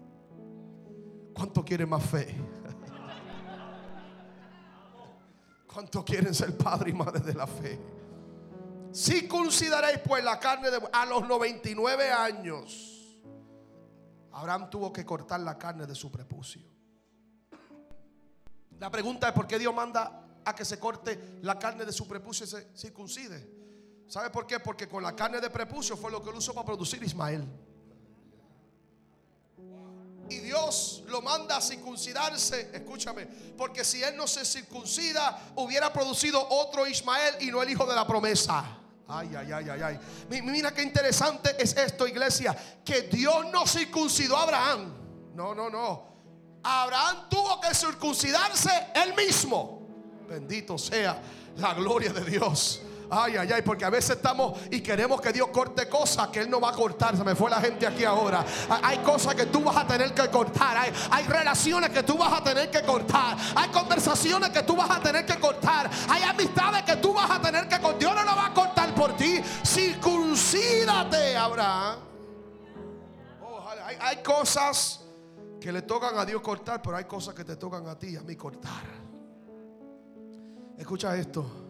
[1.33, 2.33] ¿Cuánto quieren más fe?
[5.71, 7.79] ¿Cuánto quieren ser padre y madre de la fe?
[8.91, 13.19] Si consideráis pues la carne de a los 99 años,
[14.31, 16.61] Abraham tuvo que cortar la carne de su prepucio.
[18.79, 22.07] La pregunta es por qué Dios manda a que se corte la carne de su
[22.07, 23.62] prepucio y se circuncide.
[24.07, 24.59] ¿Sabe por qué?
[24.59, 27.47] Porque con la carne de prepucio fue lo que él usó para producir Ismael.
[30.29, 33.25] Y Dios lo manda a circuncidarse, escúchame,
[33.57, 37.95] porque si él no se circuncida, hubiera producido otro Ismael y no el hijo de
[37.95, 38.79] la promesa.
[39.07, 39.99] Ay, ay, ay, ay, ay.
[40.41, 44.93] Mira qué interesante es esto, iglesia, que Dios no circuncidó a Abraham.
[45.35, 46.13] No, no, no.
[46.63, 49.85] Abraham tuvo que circuncidarse él mismo.
[50.27, 51.21] Bendito sea
[51.57, 52.81] la gloria de Dios.
[53.09, 56.49] Ay, ay, ay, porque a veces estamos y queremos que Dios corte cosas que Él
[56.49, 57.15] no va a cortar.
[57.15, 58.45] Se me fue la gente aquí ahora.
[58.81, 60.77] Hay cosas que tú vas a tener que cortar.
[61.11, 63.37] Hay, relaciones que tú vas a tener que cortar.
[63.55, 65.89] Hay conversaciones que tú vas a tener que cortar.
[66.09, 67.99] Hay amistades que tú vas a tener que cortar.
[67.99, 69.41] Dios no lo va a cortar por ti.
[69.63, 71.99] Circuncídate, Abraham.
[73.85, 75.01] hay, hay cosas
[75.59, 78.15] que le tocan a Dios cortar, pero hay cosas que te tocan a ti y
[78.17, 78.83] a mí cortar.
[80.77, 81.62] Escucha esto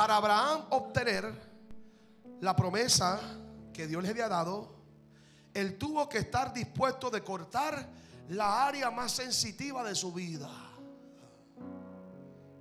[0.00, 1.30] para Abraham obtener
[2.40, 3.20] la promesa
[3.70, 4.74] que Dios le había dado,
[5.52, 7.86] él tuvo que estar dispuesto de cortar
[8.30, 10.48] la área más sensitiva de su vida.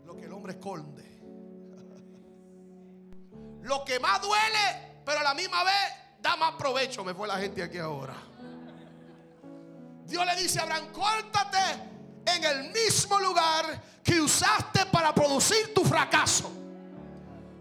[0.06, 1.22] Lo que el hombre esconde.
[3.62, 7.06] Lo que más duele, pero a la misma vez da más provecho.
[7.06, 8.16] Me fue la gente aquí ahora.
[10.04, 11.58] Dios le dice a Abraham, córtate
[12.26, 16.60] en el mismo lugar que usaste para producir tu fracaso.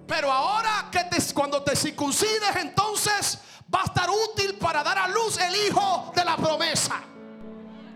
[0.08, 3.38] Pero ahora que te, cuando te circuncides, entonces
[3.72, 7.02] va a estar útil para dar a luz el hijo de la promesa.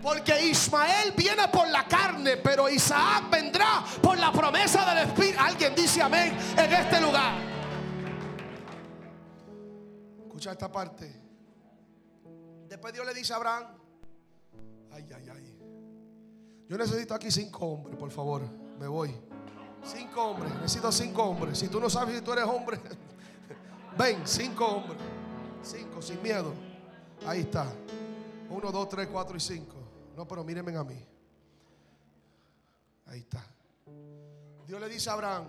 [0.03, 5.39] Porque Ismael viene por la carne, pero Isaac vendrá por la promesa del Espíritu.
[5.41, 7.33] Alguien dice amén en este lugar.
[10.27, 11.19] Escucha esta parte.
[12.69, 13.65] Después Dios le dice a Abraham,
[14.91, 15.59] ay, ay, ay.
[16.69, 18.43] Yo necesito aquí cinco hombres, por favor.
[18.79, 19.32] Me voy.
[19.85, 20.55] Cinco hombres.
[20.55, 21.59] Necesito cinco hombres.
[21.59, 22.81] Si tú no sabes si tú eres hombre,
[23.99, 24.99] ven, cinco hombres.
[25.63, 26.53] Cinco, sin miedo.
[27.27, 27.67] Ahí está.
[28.51, 29.77] Uno, dos, tres, cuatro y cinco.
[30.17, 31.05] No, pero mírenme a mí.
[33.07, 33.45] Ahí está.
[34.67, 35.47] Dios le dice a Abraham,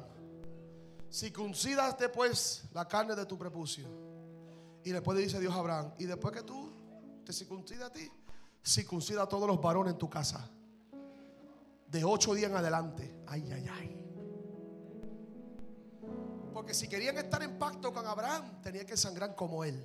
[1.12, 3.86] circuncídate pues la carne de tu prepucio.
[4.84, 6.72] Y después le dice Dios a Abraham, y después que tú
[7.24, 8.12] te circuncidas a ti,
[8.62, 10.50] circuncida a todos los varones en tu casa.
[11.88, 13.16] De ocho días en adelante.
[13.28, 14.03] Ay, ay, ay.
[16.54, 19.84] Porque si querían estar en pacto con Abraham, tenían que sangrar como él.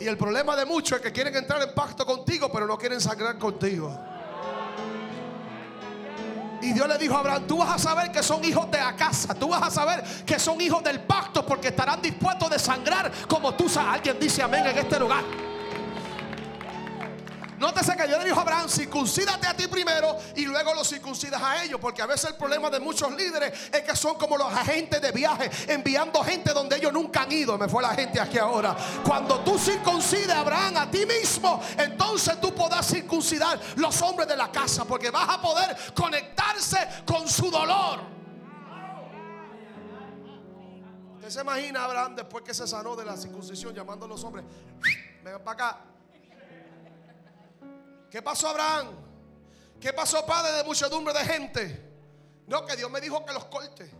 [0.00, 3.00] Y el problema de muchos es que quieren entrar en pacto contigo, pero no quieren
[3.00, 3.96] sangrar contigo.
[6.60, 8.96] Y Dios le dijo a Abraham, tú vas a saber que son hijos de la
[8.96, 13.12] casa, tú vas a saber que son hijos del pacto porque estarán dispuestos de sangrar
[13.28, 13.70] como tú.
[13.78, 15.22] Alguien dice amén en este lugar.
[17.62, 21.40] Nótese que Dios le dijo a Abraham, circuncídate a ti primero y luego lo circuncidas
[21.40, 21.78] a ellos.
[21.80, 25.12] Porque a veces el problema de muchos líderes es que son como los agentes de
[25.12, 27.56] viaje, enviando gente donde ellos nunca han ido.
[27.56, 28.76] Me fue la gente aquí ahora.
[29.04, 34.36] Cuando tú circuncides a Abraham a ti mismo, entonces tú podrás circuncidar los hombres de
[34.36, 34.84] la casa.
[34.84, 38.00] Porque vas a poder conectarse con su dolor.
[41.14, 44.44] Usted se imagina Abraham después que se sanó de la circuncisión llamando a los hombres,
[45.22, 45.91] vengan para acá.
[48.12, 48.88] ¿Qué pasó Abraham?
[49.80, 51.92] ¿Qué pasó padre de muchedumbre de gente?
[52.46, 53.90] No, que Dios me dijo que los corte.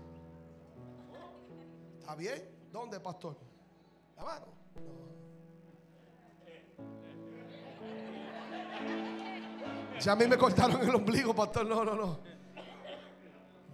[1.98, 2.46] ¿Está bien?
[2.70, 3.38] ¿Dónde, pastor?
[4.14, 4.46] La mano.
[9.98, 12.20] Si a mí me cortaron el ombligo, pastor, no, no, no.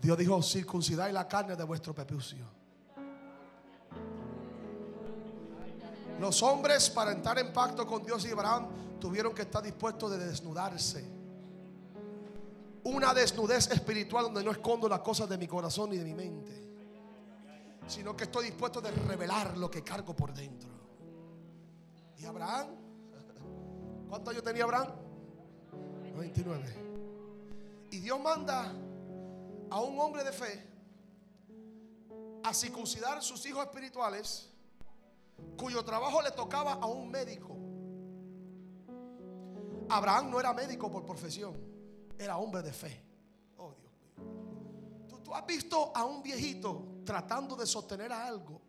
[0.00, 2.46] Dios dijo, circuncidad la carne de vuestro pepucio.
[6.20, 8.68] Los hombres para entrar en pacto con Dios y Abraham
[8.98, 11.04] tuvieron que estar dispuestos de desnudarse.
[12.84, 16.52] Una desnudez espiritual donde no escondo las cosas de mi corazón ni de mi mente,
[17.86, 20.68] sino que estoy dispuesto de revelar lo que cargo por dentro.
[22.18, 22.68] Y Abraham,
[24.08, 24.88] ¿cuántos años tenía Abraham?
[26.16, 26.88] 29.
[27.90, 28.72] Y Dios manda
[29.70, 30.66] a un hombre de fe
[32.42, 34.50] a circuncidar sus hijos espirituales,
[35.56, 37.57] cuyo trabajo le tocaba a un médico.
[39.88, 41.56] Abraham no era médico por profesión,
[42.18, 43.04] era hombre de fe.
[43.56, 45.20] Oh Dios mío.
[45.24, 48.60] ¿Tú, has visto a un viejito tratando de sostener a algo?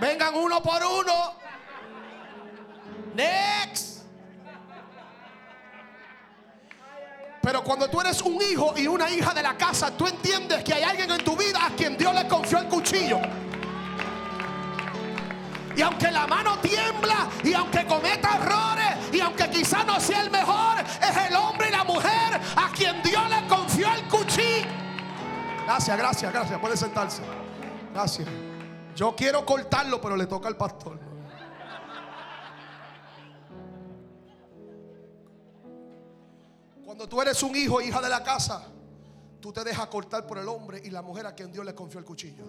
[0.00, 1.34] Vengan uno por uno.
[3.14, 4.02] Next.
[7.40, 10.72] Pero cuando tú eres un hijo y una hija de la casa, tú entiendes que
[10.72, 13.20] hay alguien en tu vida a quien Dios le confió el cuchillo.
[15.76, 20.30] Y aunque la mano tiembla y aunque cometa errores y aunque quizá no sea el
[20.30, 24.68] mejor, es el hombre y la mujer a quien Dios le confió el cuchillo.
[25.64, 26.60] Gracias, gracias, gracias.
[26.60, 27.22] Puede sentarse.
[27.92, 28.28] Gracias.
[28.94, 31.00] Yo quiero cortarlo, pero le toca al pastor.
[36.84, 38.68] Cuando tú eres un hijo, hija de la casa,
[39.40, 41.98] tú te dejas cortar por el hombre y la mujer a quien Dios le confió
[41.98, 42.44] el cuchillo.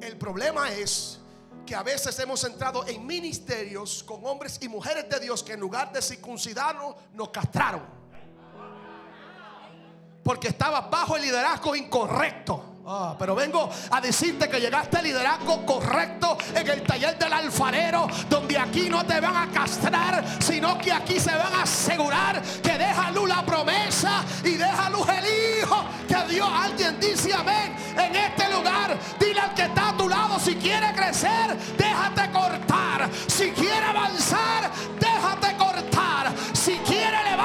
[0.00, 1.20] El problema es
[1.66, 5.60] que a veces hemos entrado en ministerios con hombres y mujeres de Dios que en
[5.60, 7.82] lugar de circuncidarnos nos castraron.
[10.22, 12.75] Porque estaba bajo el liderazgo incorrecto.
[12.88, 18.06] Ah, pero vengo a decirte que llegaste al liderazgo correcto en el taller del alfarero,
[18.30, 22.78] donde aquí no te van a castrar, sino que aquí se van a asegurar que
[22.78, 26.48] deja luz la promesa y deja luz el Hijo que Dios.
[26.48, 28.96] Alguien dice amén en este lugar.
[29.18, 33.10] Dile al que está a tu lado, si quiere crecer, déjate cortar.
[33.26, 34.70] Si quiere avanzar,
[35.00, 36.32] déjate cortar.
[36.52, 37.35] Si quiere elevarte,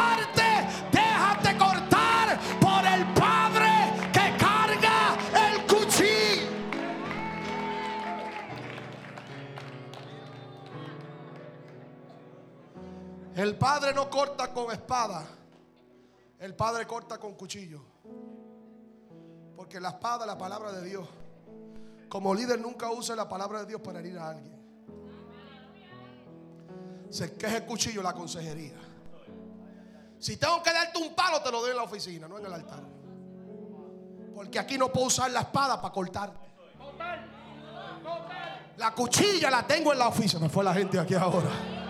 [13.36, 15.26] El Padre no corta con espada.
[16.40, 17.82] El Padre corta con cuchillo.
[19.56, 21.08] Porque la espada es la palabra de Dios.
[22.10, 24.60] Como líder nunca use la palabra de Dios para herir a alguien.
[27.10, 28.76] Se queje el cuchillo la consejería.
[30.20, 32.54] Si tengo que darte un palo, te lo doy en la oficina, no en el
[32.54, 32.84] altar.
[34.36, 36.52] Porque aquí no puedo usar la espada para cortarte.
[38.78, 40.42] La cuchilla la tengo en la oficina.
[40.42, 41.81] Me fue la gente aquí ahora.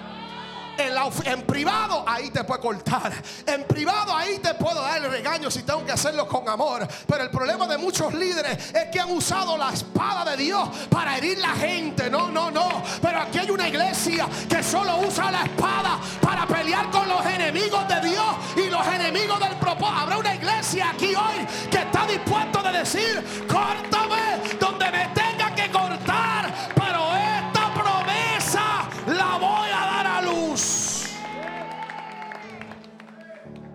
[1.25, 3.13] En, privado ahí te puedo cortar.
[3.45, 6.87] En privado ahí te puedo dar el regaño si tengo que hacerlo con amor.
[7.07, 11.17] Pero el problema de muchos líderes es que han usado la espada de Dios para
[11.17, 12.09] herir la gente.
[12.09, 12.81] No, no, no.
[13.01, 17.87] Pero aquí hay una iglesia que solo usa la espada para pelear con los enemigos
[17.87, 19.71] de Dios y los enemigos del propósito.
[19.87, 25.20] Habrá una iglesia aquí hoy que está dispuesto de decir, córtame donde me tenga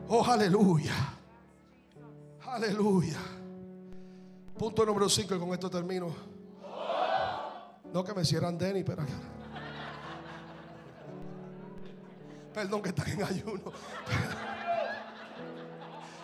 [0.09, 0.94] aleluya.
[2.46, 3.18] Aleluya.
[4.57, 6.14] Punto número 5 y con esto termino.
[7.92, 9.04] No que me cierran Denny, pero
[12.52, 13.72] Perdón que están en ayuno.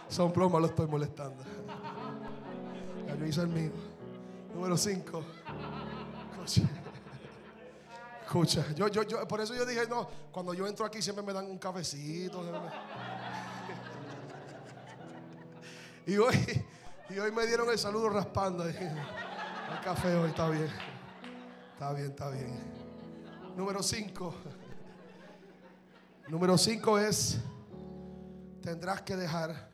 [0.09, 1.43] Son plomas, lo estoy molestando.
[3.07, 3.71] Ya yo hice el mío.
[4.55, 5.23] Número 5.
[8.23, 11.35] Escucha, yo, yo, yo, por eso yo dije, no, cuando yo entro aquí siempre me
[11.35, 12.43] dan un cafecito.
[16.05, 16.35] Y hoy,
[17.11, 18.67] y hoy me dieron el saludo raspando.
[18.67, 18.77] El
[19.85, 20.69] café hoy está bien.
[21.75, 22.59] Está bien, está bien.
[23.57, 24.35] Número 5.
[26.29, 27.39] Número 5 es,
[28.63, 29.71] tendrás que dejar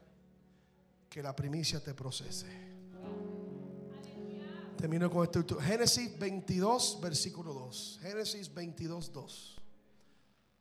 [1.08, 2.46] que la primicia te procese.
[4.76, 5.58] Termino con esto.
[5.60, 8.00] Génesis 22, versículo 2.
[8.02, 9.62] Génesis 22, 2.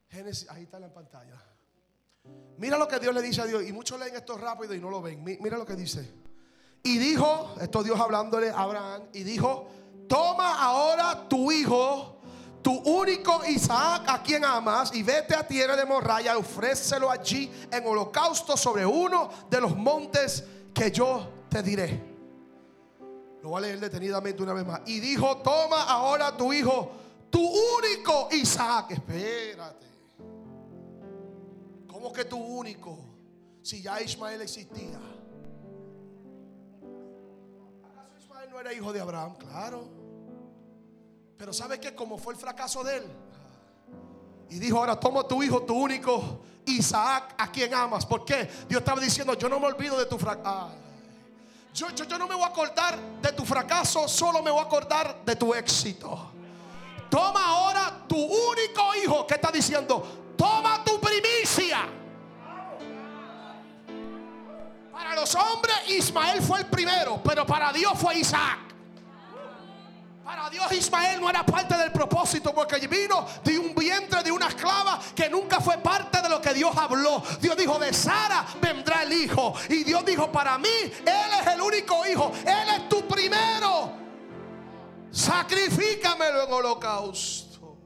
[0.10, 1.57] Génesis, ahí está en la pantalla.
[2.58, 3.64] Mira lo que Dios le dice a Dios.
[3.68, 5.24] Y muchos leen esto rápido y no lo ven.
[5.24, 6.12] Mira lo que dice.
[6.84, 9.68] Y dijo, esto Dios hablándole a Abraham, y dijo,
[10.08, 12.22] toma ahora tu hijo,
[12.62, 17.52] tu único Isaac, a quien amas, y vete a tierra de Morraya, y ofrécelo allí
[17.72, 22.02] en holocausto sobre uno de los montes que yo te diré.
[23.44, 24.82] Lo voy a leer detenidamente una vez más.
[24.86, 26.92] Y dijo, toma ahora tu hijo,
[27.30, 28.92] tu único Isaac.
[28.92, 29.87] Espérate.
[31.98, 32.96] ¿Cómo que tu único?
[33.64, 35.00] Si ya Ismael existía.
[37.84, 39.36] ¿Acaso Ismael no era hijo de Abraham?
[39.38, 39.88] Claro.
[41.40, 41.96] Pero ¿sabes qué?
[41.96, 43.04] Como fue el fracaso de él.
[44.52, 48.06] Y dijo, ahora toma tu hijo, tu único Isaac, a quien amas.
[48.06, 48.48] ¿Por qué?
[48.70, 50.76] Dios estaba diciendo, yo no me olvido de tu fracaso.
[51.74, 51.90] Yo,
[52.20, 55.52] no me voy a acordar de tu fracaso, solo me voy a acordar de tu
[55.52, 56.32] éxito.
[57.10, 59.28] Toma ahora tu único hijo.
[59.28, 60.34] ¿Qué está diciendo?
[60.38, 61.88] Toma tu primicia.
[64.92, 68.60] Para los hombres Ismael fue el primero, pero para Dios fue Isaac.
[70.28, 74.48] Para Dios Ismael no era parte del propósito porque vino de un vientre de una
[74.48, 77.24] esclava que nunca fue parte de lo que Dios habló.
[77.40, 79.54] Dios dijo, de Sara vendrá el hijo.
[79.70, 80.68] Y Dios dijo, para mí,
[81.06, 82.34] Él es el único hijo.
[82.46, 84.07] Él es tu primero.
[85.12, 87.78] Sacrifícamelo en holocausto.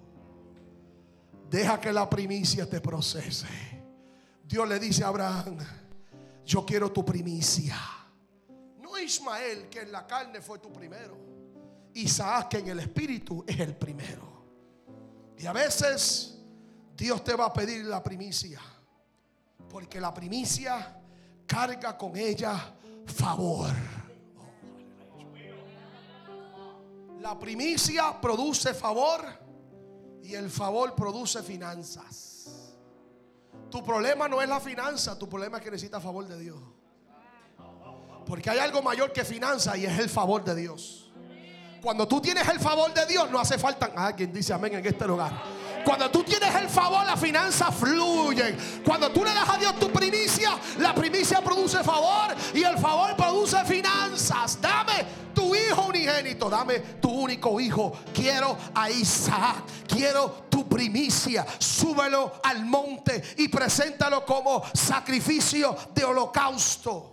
[1.49, 3.47] Deja que la primicia te procese.
[4.43, 5.57] Dios le dice a Abraham,
[6.45, 7.77] yo quiero tu primicia.
[8.81, 11.17] No Ismael, que en la carne fue tu primero.
[11.93, 14.31] Isaac que en el espíritu es el primero.
[15.37, 16.37] Y a veces
[16.95, 18.61] Dios te va a pedir la primicia.
[19.69, 21.01] Porque la primicia
[21.45, 24.00] carga con ella favor.
[27.21, 29.21] La primicia produce favor
[30.23, 32.73] y el favor produce finanzas.
[33.69, 36.57] Tu problema no es la finanza, tu problema es que necesitas favor de Dios.
[38.25, 41.11] Porque hay algo mayor que finanza y es el favor de Dios.
[41.79, 43.91] Cuando tú tienes el favor de Dios, no hace falta.
[43.95, 45.31] Ah, quien dice amén en este lugar.
[45.85, 48.57] Cuando tú tienes el favor, las finanzas fluyen.
[48.83, 53.15] Cuando tú le das a Dios tu primicia, la primicia produce favor y el favor
[53.15, 54.59] produce finanzas.
[54.59, 55.05] Dame
[55.71, 57.93] hijo unigénito, dame tu único hijo.
[58.13, 61.45] Quiero a Isaac, quiero tu primicia.
[61.59, 67.07] Súbelo al monte y preséntalo como sacrificio de holocausto.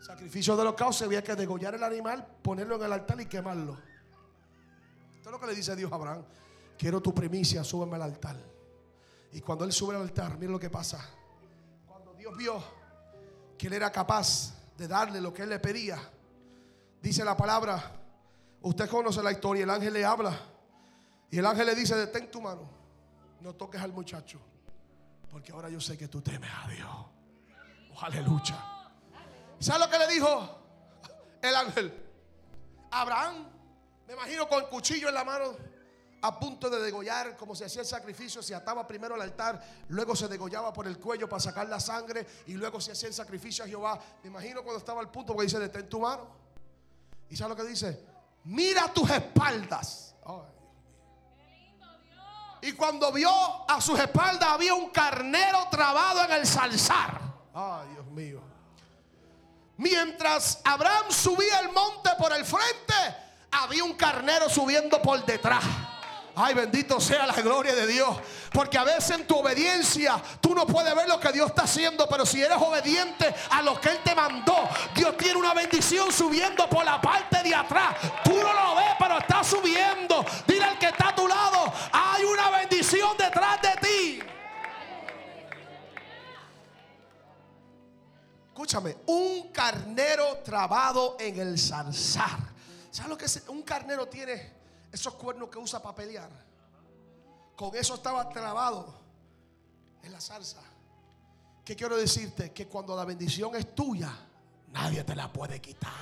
[0.00, 3.78] Sacrificio de holocausto había que degollar el animal, ponerlo en el altar y quemarlo.
[5.14, 6.24] Esto es lo que le dice Dios a Abraham.
[6.76, 8.36] Quiero tu primicia, súbeme al altar.
[9.32, 11.04] Y cuando él sube al altar, mira lo que pasa.
[11.86, 12.62] Cuando Dios vio
[13.58, 16.00] que él era capaz de darle lo que él le pedía,
[17.00, 17.92] dice la palabra,
[18.62, 20.38] usted conoce la historia, el ángel le habla.
[21.30, 22.62] Y el ángel le dice, detén tu mano,
[23.40, 24.40] no toques al muchacho,
[25.30, 26.88] porque ahora yo sé que tú temes a Dios.
[27.94, 28.64] Oh, aleluya.
[29.58, 30.58] ¿Sabe lo que le dijo
[31.42, 32.04] el ángel?
[32.90, 33.46] Abraham,
[34.06, 35.54] me imagino con el cuchillo en la mano,
[36.22, 40.16] a punto de degollar, como se hacía el sacrificio, se ataba primero al altar, luego
[40.16, 43.64] se degollaba por el cuello para sacar la sangre y luego se hacía el sacrificio
[43.64, 44.00] a Jehová.
[44.22, 46.47] Me imagino cuando estaba al punto, porque dice, detén tu mano.
[47.30, 48.04] ¿Y sabe lo que dice?
[48.44, 50.04] Mira tus espaldas.
[52.60, 53.30] y cuando vio
[53.70, 57.20] a sus espaldas había un carnero trabado en el salzar.
[57.54, 58.40] Ay, Dios mío.
[59.76, 62.94] Mientras Abraham subía el monte por el frente,
[63.52, 65.64] había un carnero subiendo por detrás.
[66.40, 68.16] Ay, bendito sea la gloria de Dios.
[68.52, 72.08] Porque a veces en tu obediencia tú no puedes ver lo que Dios está haciendo.
[72.08, 76.68] Pero si eres obediente a lo que Él te mandó, Dios tiene una bendición subiendo
[76.68, 77.96] por la parte de atrás.
[78.22, 80.24] Tú no lo ves, pero está subiendo.
[80.46, 84.20] Dile al que está a tu lado, hay una bendición detrás de ti.
[88.46, 92.38] Escúchame, un carnero trabado en el zarzar.
[92.92, 93.42] ¿Sabes lo que es?
[93.48, 94.57] Un carnero tiene
[94.92, 96.30] esos cuernos que usa para pelear.
[97.56, 98.94] Con eso estaba trabado
[100.02, 100.62] en la zarza.
[101.64, 102.52] ¿Qué quiero decirte?
[102.52, 104.10] Que cuando la bendición es tuya,
[104.68, 105.92] nadie te la puede quitar.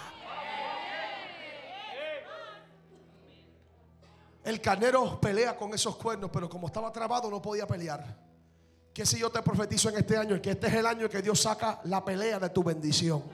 [4.45, 8.16] El carnero pelea con esos cuernos, pero como estaba trabado no podía pelear.
[8.95, 11.41] Que si yo te profetizo en este año, que este es el año que Dios
[11.41, 13.24] saca la pelea de tu bendición.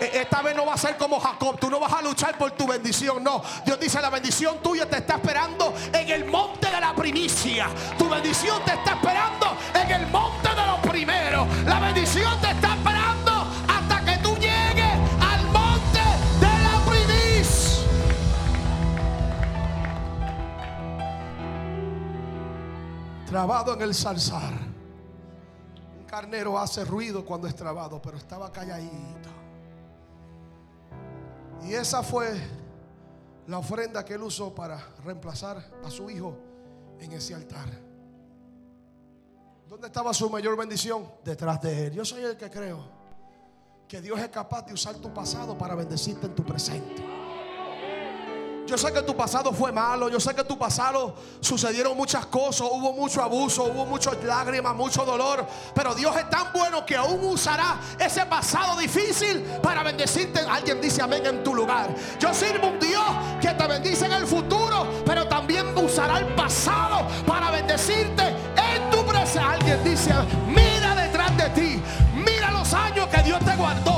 [0.00, 2.52] E, esta vez no va a ser como Jacob, tú no vas a luchar por
[2.52, 3.42] tu bendición, no.
[3.66, 7.68] Dios dice, la bendición tuya te está esperando en el monte de la primicia.
[7.98, 11.46] Tu bendición te está esperando en el monte de los primeros.
[11.64, 16.00] La bendición te está esperando hasta que tú llegues al monte
[16.40, 17.86] de la primicia.
[23.26, 24.54] Trabado en el zarzar.
[25.98, 29.39] Un carnero hace ruido cuando es trabado, pero estaba calladito.
[31.62, 32.40] Y esa fue
[33.46, 36.36] la ofrenda que él usó para reemplazar a su hijo
[36.98, 37.68] en ese altar.
[39.68, 41.08] ¿Dónde estaba su mayor bendición?
[41.24, 41.92] Detrás de él.
[41.92, 43.00] Yo soy el que creo
[43.86, 47.19] que Dios es capaz de usar tu pasado para bendecirte en tu presente.
[48.70, 52.68] Yo sé que tu pasado fue malo, yo sé que tu pasado sucedieron muchas cosas,
[52.70, 55.44] hubo mucho abuso, hubo muchas lágrimas, mucho dolor,
[55.74, 60.38] pero Dios es tan bueno que aún usará ese pasado difícil para bendecirte.
[60.48, 61.92] Alguien dice amén en tu lugar.
[62.20, 63.02] Yo sirvo un Dios
[63.40, 69.04] que te bendice en el futuro, pero también usará el pasado para bendecirte en tu
[69.04, 69.40] presente.
[69.40, 70.12] Alguien dice,
[70.46, 71.82] mira detrás de ti,
[72.14, 73.89] mira los años que Dios te guardó,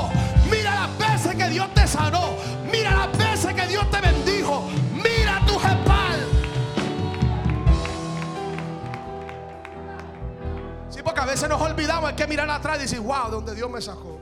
[11.23, 13.81] a veces nos olvidamos, hay que mirar atrás y decir, wow, de donde Dios me
[13.81, 14.19] sacó.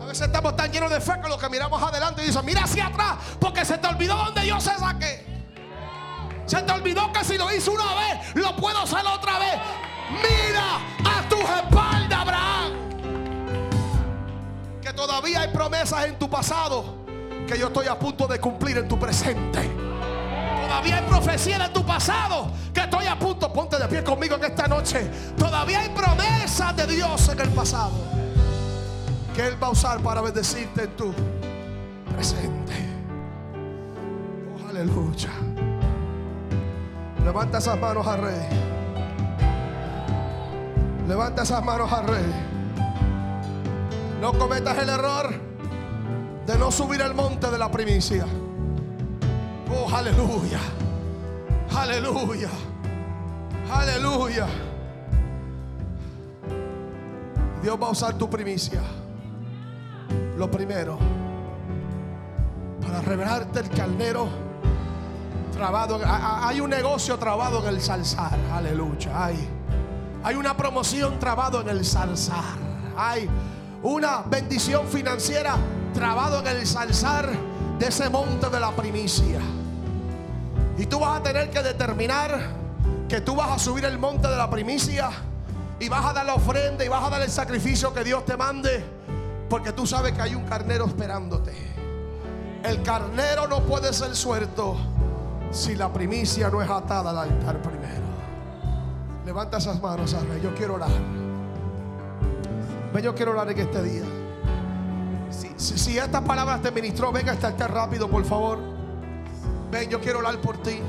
[0.00, 2.62] A veces estamos tan llenos de fe que lo que miramos adelante y dicen, mira
[2.62, 5.26] hacia atrás, porque se te olvidó donde Dios se saqué.
[6.46, 9.54] Se te olvidó que si lo hice una vez, lo puedo hacer otra vez.
[10.10, 12.72] Mira a tus espaldas, Abraham.
[14.80, 17.04] Que todavía hay promesas en tu pasado
[17.48, 19.91] que yo estoy a punto de cumplir en tu presente.
[20.62, 23.52] Todavía hay profecías en tu pasado que estoy a punto.
[23.52, 25.10] Ponte de pie conmigo en esta noche.
[25.36, 27.90] Todavía hay promesas de Dios en el pasado
[29.34, 31.12] que Él va a usar para bendecirte en tu
[32.14, 32.74] presente.
[34.54, 35.30] Oh, aleluya.
[37.24, 38.48] Levanta esas manos al rey.
[41.08, 42.32] Levanta esas manos al rey.
[44.20, 45.34] No cometas el error
[46.46, 48.26] de no subir al monte de la primicia.
[49.74, 50.60] Oh, aleluya.
[51.74, 52.50] Aleluya.
[53.70, 54.46] Aleluya.
[57.62, 58.82] Dios va a usar tu primicia.
[60.36, 60.98] Lo primero.
[62.82, 64.28] Para revelarte el carnero
[65.52, 66.00] trabado.
[66.04, 68.38] Hay un negocio trabado en el salzar.
[68.52, 69.24] Aleluya.
[69.24, 69.48] Hay,
[70.22, 72.58] hay una promoción trabado en el salzar.
[72.96, 73.28] Hay
[73.82, 75.56] una bendición financiera
[75.94, 77.30] trabado en el salzar
[77.78, 79.40] de ese monte de la primicia.
[80.78, 82.38] Y tú vas a tener que determinar
[83.08, 85.10] que tú vas a subir el monte de la primicia
[85.78, 88.36] y vas a dar la ofrenda y vas a dar el sacrificio que Dios te
[88.36, 88.84] mande.
[89.48, 91.52] Porque tú sabes que hay un carnero esperándote.
[92.64, 94.76] El carnero no puede ser suelto
[95.50, 98.02] si la primicia no es atada al altar primero.
[99.26, 100.40] Levanta esas manos, Rey.
[100.42, 100.90] Yo quiero orar.
[102.92, 104.04] Ven, yo quiero orar en este día.
[105.56, 108.58] Si, estas palabras te ministró, venga hasta este rápido, por favor.
[109.72, 110.82] Ven, yo quiero orar por ti.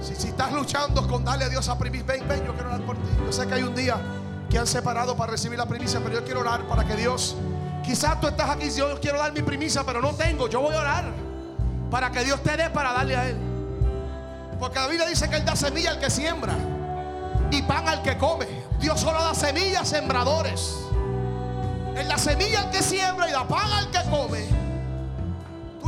[0.00, 2.80] Si, si estás luchando con darle a Dios a primicia, ven, ven, yo quiero orar
[2.82, 3.02] por ti.
[3.26, 4.00] Yo sé que hay un día
[4.48, 7.34] que han separado para recibir la primicia, pero yo quiero orar para que Dios,
[7.82, 10.78] quizás tú estás aquí, yo quiero dar mi primicia, pero no tengo, yo voy a
[10.78, 11.12] orar
[11.90, 13.36] para que Dios te dé para darle a Él.
[14.60, 16.54] Porque la Biblia dice que Él da semilla al que siembra
[17.50, 18.46] y pan al que come.
[18.78, 20.76] Dios solo da semillas a sembradores.
[21.96, 24.59] Él da semilla al que siembra y da pan al que come.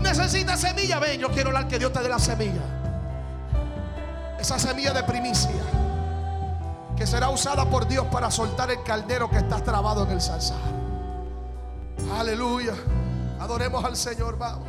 [0.03, 2.63] Tú necesitas semilla, ven, yo quiero hablar que Dios te dé la semilla.
[4.37, 5.51] Esa semilla de primicia
[6.97, 10.59] que será usada por Dios para soltar el caldero que está trabado en el salzar.
[12.19, 12.75] Aleluya.
[13.39, 14.67] Adoremos al Señor, vamos.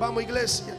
[0.00, 0.74] Vamos, iglesia.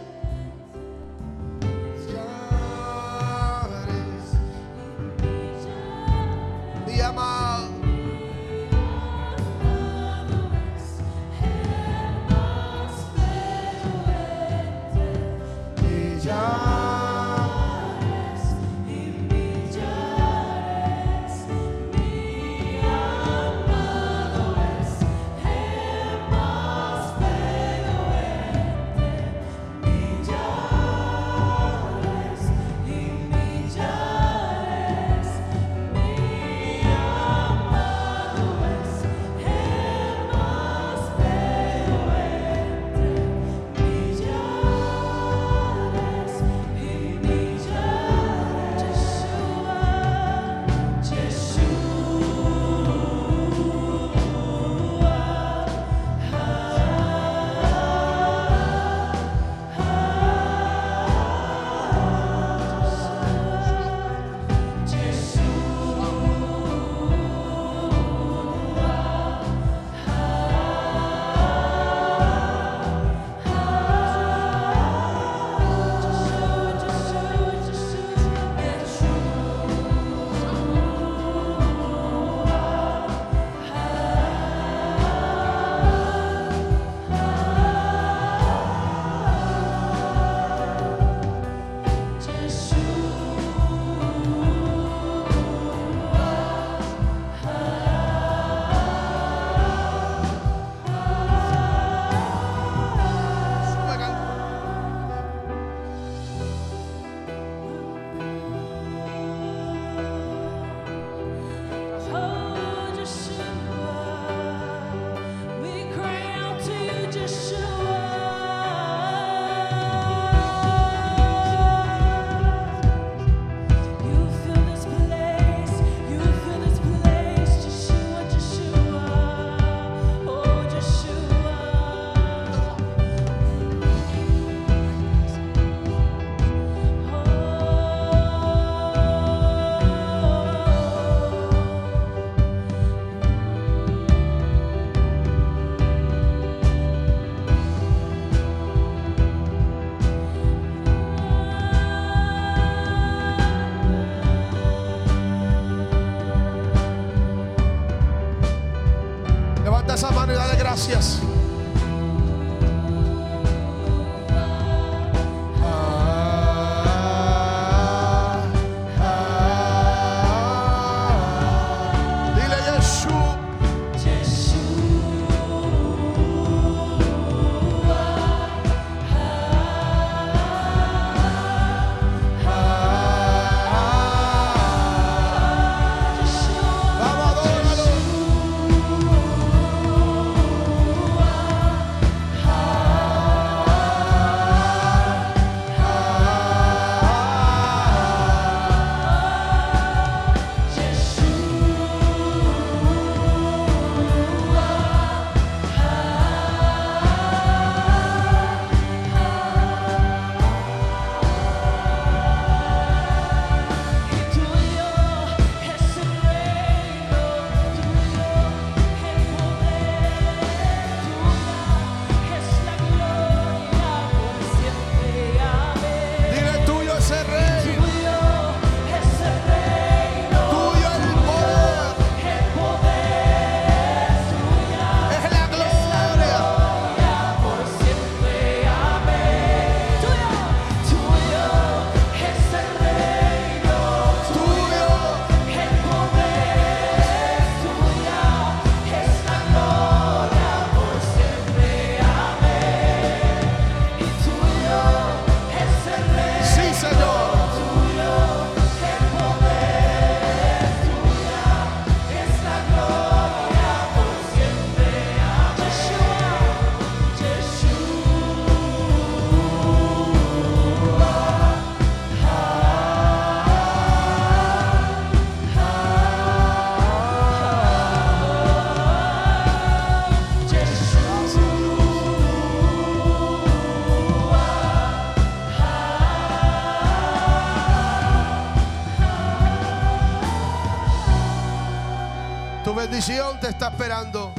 [292.90, 294.34] Bendición te está esperando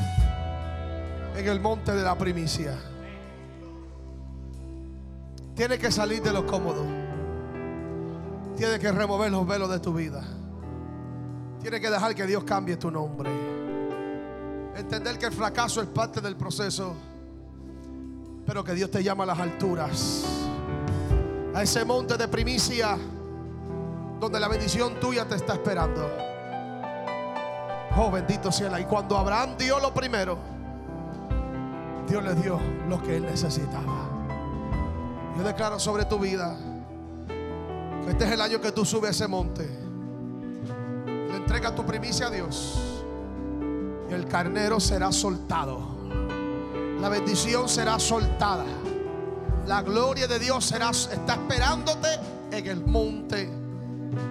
[1.36, 2.76] en el monte de la primicia.
[5.54, 6.84] Tienes que salir de lo cómodo.
[8.56, 10.24] Tienes que remover los velos de tu vida.
[11.60, 13.30] Tienes que dejar que Dios cambie tu nombre.
[14.74, 16.96] Entender que el fracaso es parte del proceso.
[18.44, 20.24] Pero que Dios te llama a las alturas.
[21.54, 22.98] A ese monte de primicia
[24.18, 26.29] donde la bendición tuya te está esperando.
[28.02, 28.80] Oh, bendito sea.
[28.80, 30.38] Y cuando Abraham dio lo primero,
[32.08, 34.08] Dios le dio lo que él necesitaba.
[35.36, 36.56] Yo declaro sobre tu vida
[38.02, 39.68] que este es el año que tú subes a ese monte.
[41.04, 43.04] Le entrega tu primicia a Dios.
[44.08, 45.80] Y el carnero será soltado.
[47.02, 48.64] La bendición será soltada.
[49.66, 52.08] La gloria de Dios será, está esperándote
[52.50, 53.50] en el monte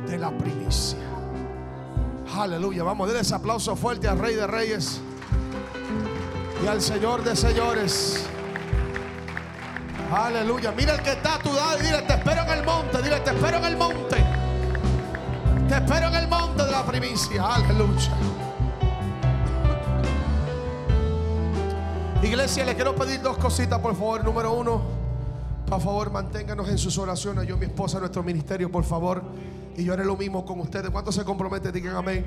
[0.08, 1.09] de la primicia.
[2.38, 2.84] Aleluya.
[2.84, 5.02] Vamos a darle ese aplauso fuerte al Rey de Reyes
[6.64, 8.26] y al Señor de Señores.
[10.12, 10.72] Aleluya.
[10.72, 13.02] Mira el que está a tu lado y dile, te espero en el monte.
[13.02, 14.26] Dile, te espero en el monte.
[15.68, 17.46] Te espero en el monte de la primicia.
[17.46, 18.12] Aleluya.
[22.22, 24.24] Iglesia, le quiero pedir dos cositas, por favor.
[24.24, 24.99] Número uno,
[25.70, 27.48] por favor, manténganos en sus oraciones.
[27.48, 29.22] Yo, mi esposa, nuestro ministerio, por favor.
[29.78, 30.90] Y yo haré lo mismo con ustedes.
[30.90, 31.72] ¿Cuántos se comprometen?
[31.72, 32.26] Digan amén.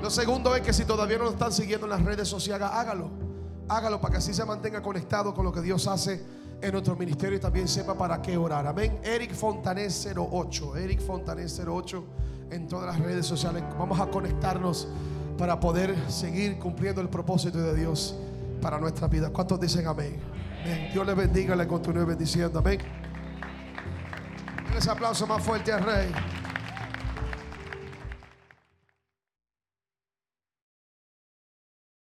[0.00, 3.10] Lo segundo es que si todavía no lo están siguiendo en las redes sociales, hágalo.
[3.68, 6.24] Hágalo para que así se mantenga conectado con lo que Dios hace
[6.60, 8.68] en nuestro ministerio y también sepa para qué orar.
[8.68, 9.00] Amén.
[9.02, 10.76] Eric Fontanés 08.
[10.76, 12.04] Eric Fontanés 08
[12.50, 13.64] en todas las redes sociales.
[13.76, 14.86] Vamos a conectarnos
[15.36, 18.14] para poder seguir cumpliendo el propósito de Dios
[18.60, 19.30] para nuestra vida.
[19.30, 20.41] ¿Cuántos dicen amén?
[20.92, 22.58] Dios les bendiga, le continúe bendiciendo.
[22.58, 22.78] Amén.
[24.76, 26.12] Ese aplauso más fuerte al Rey.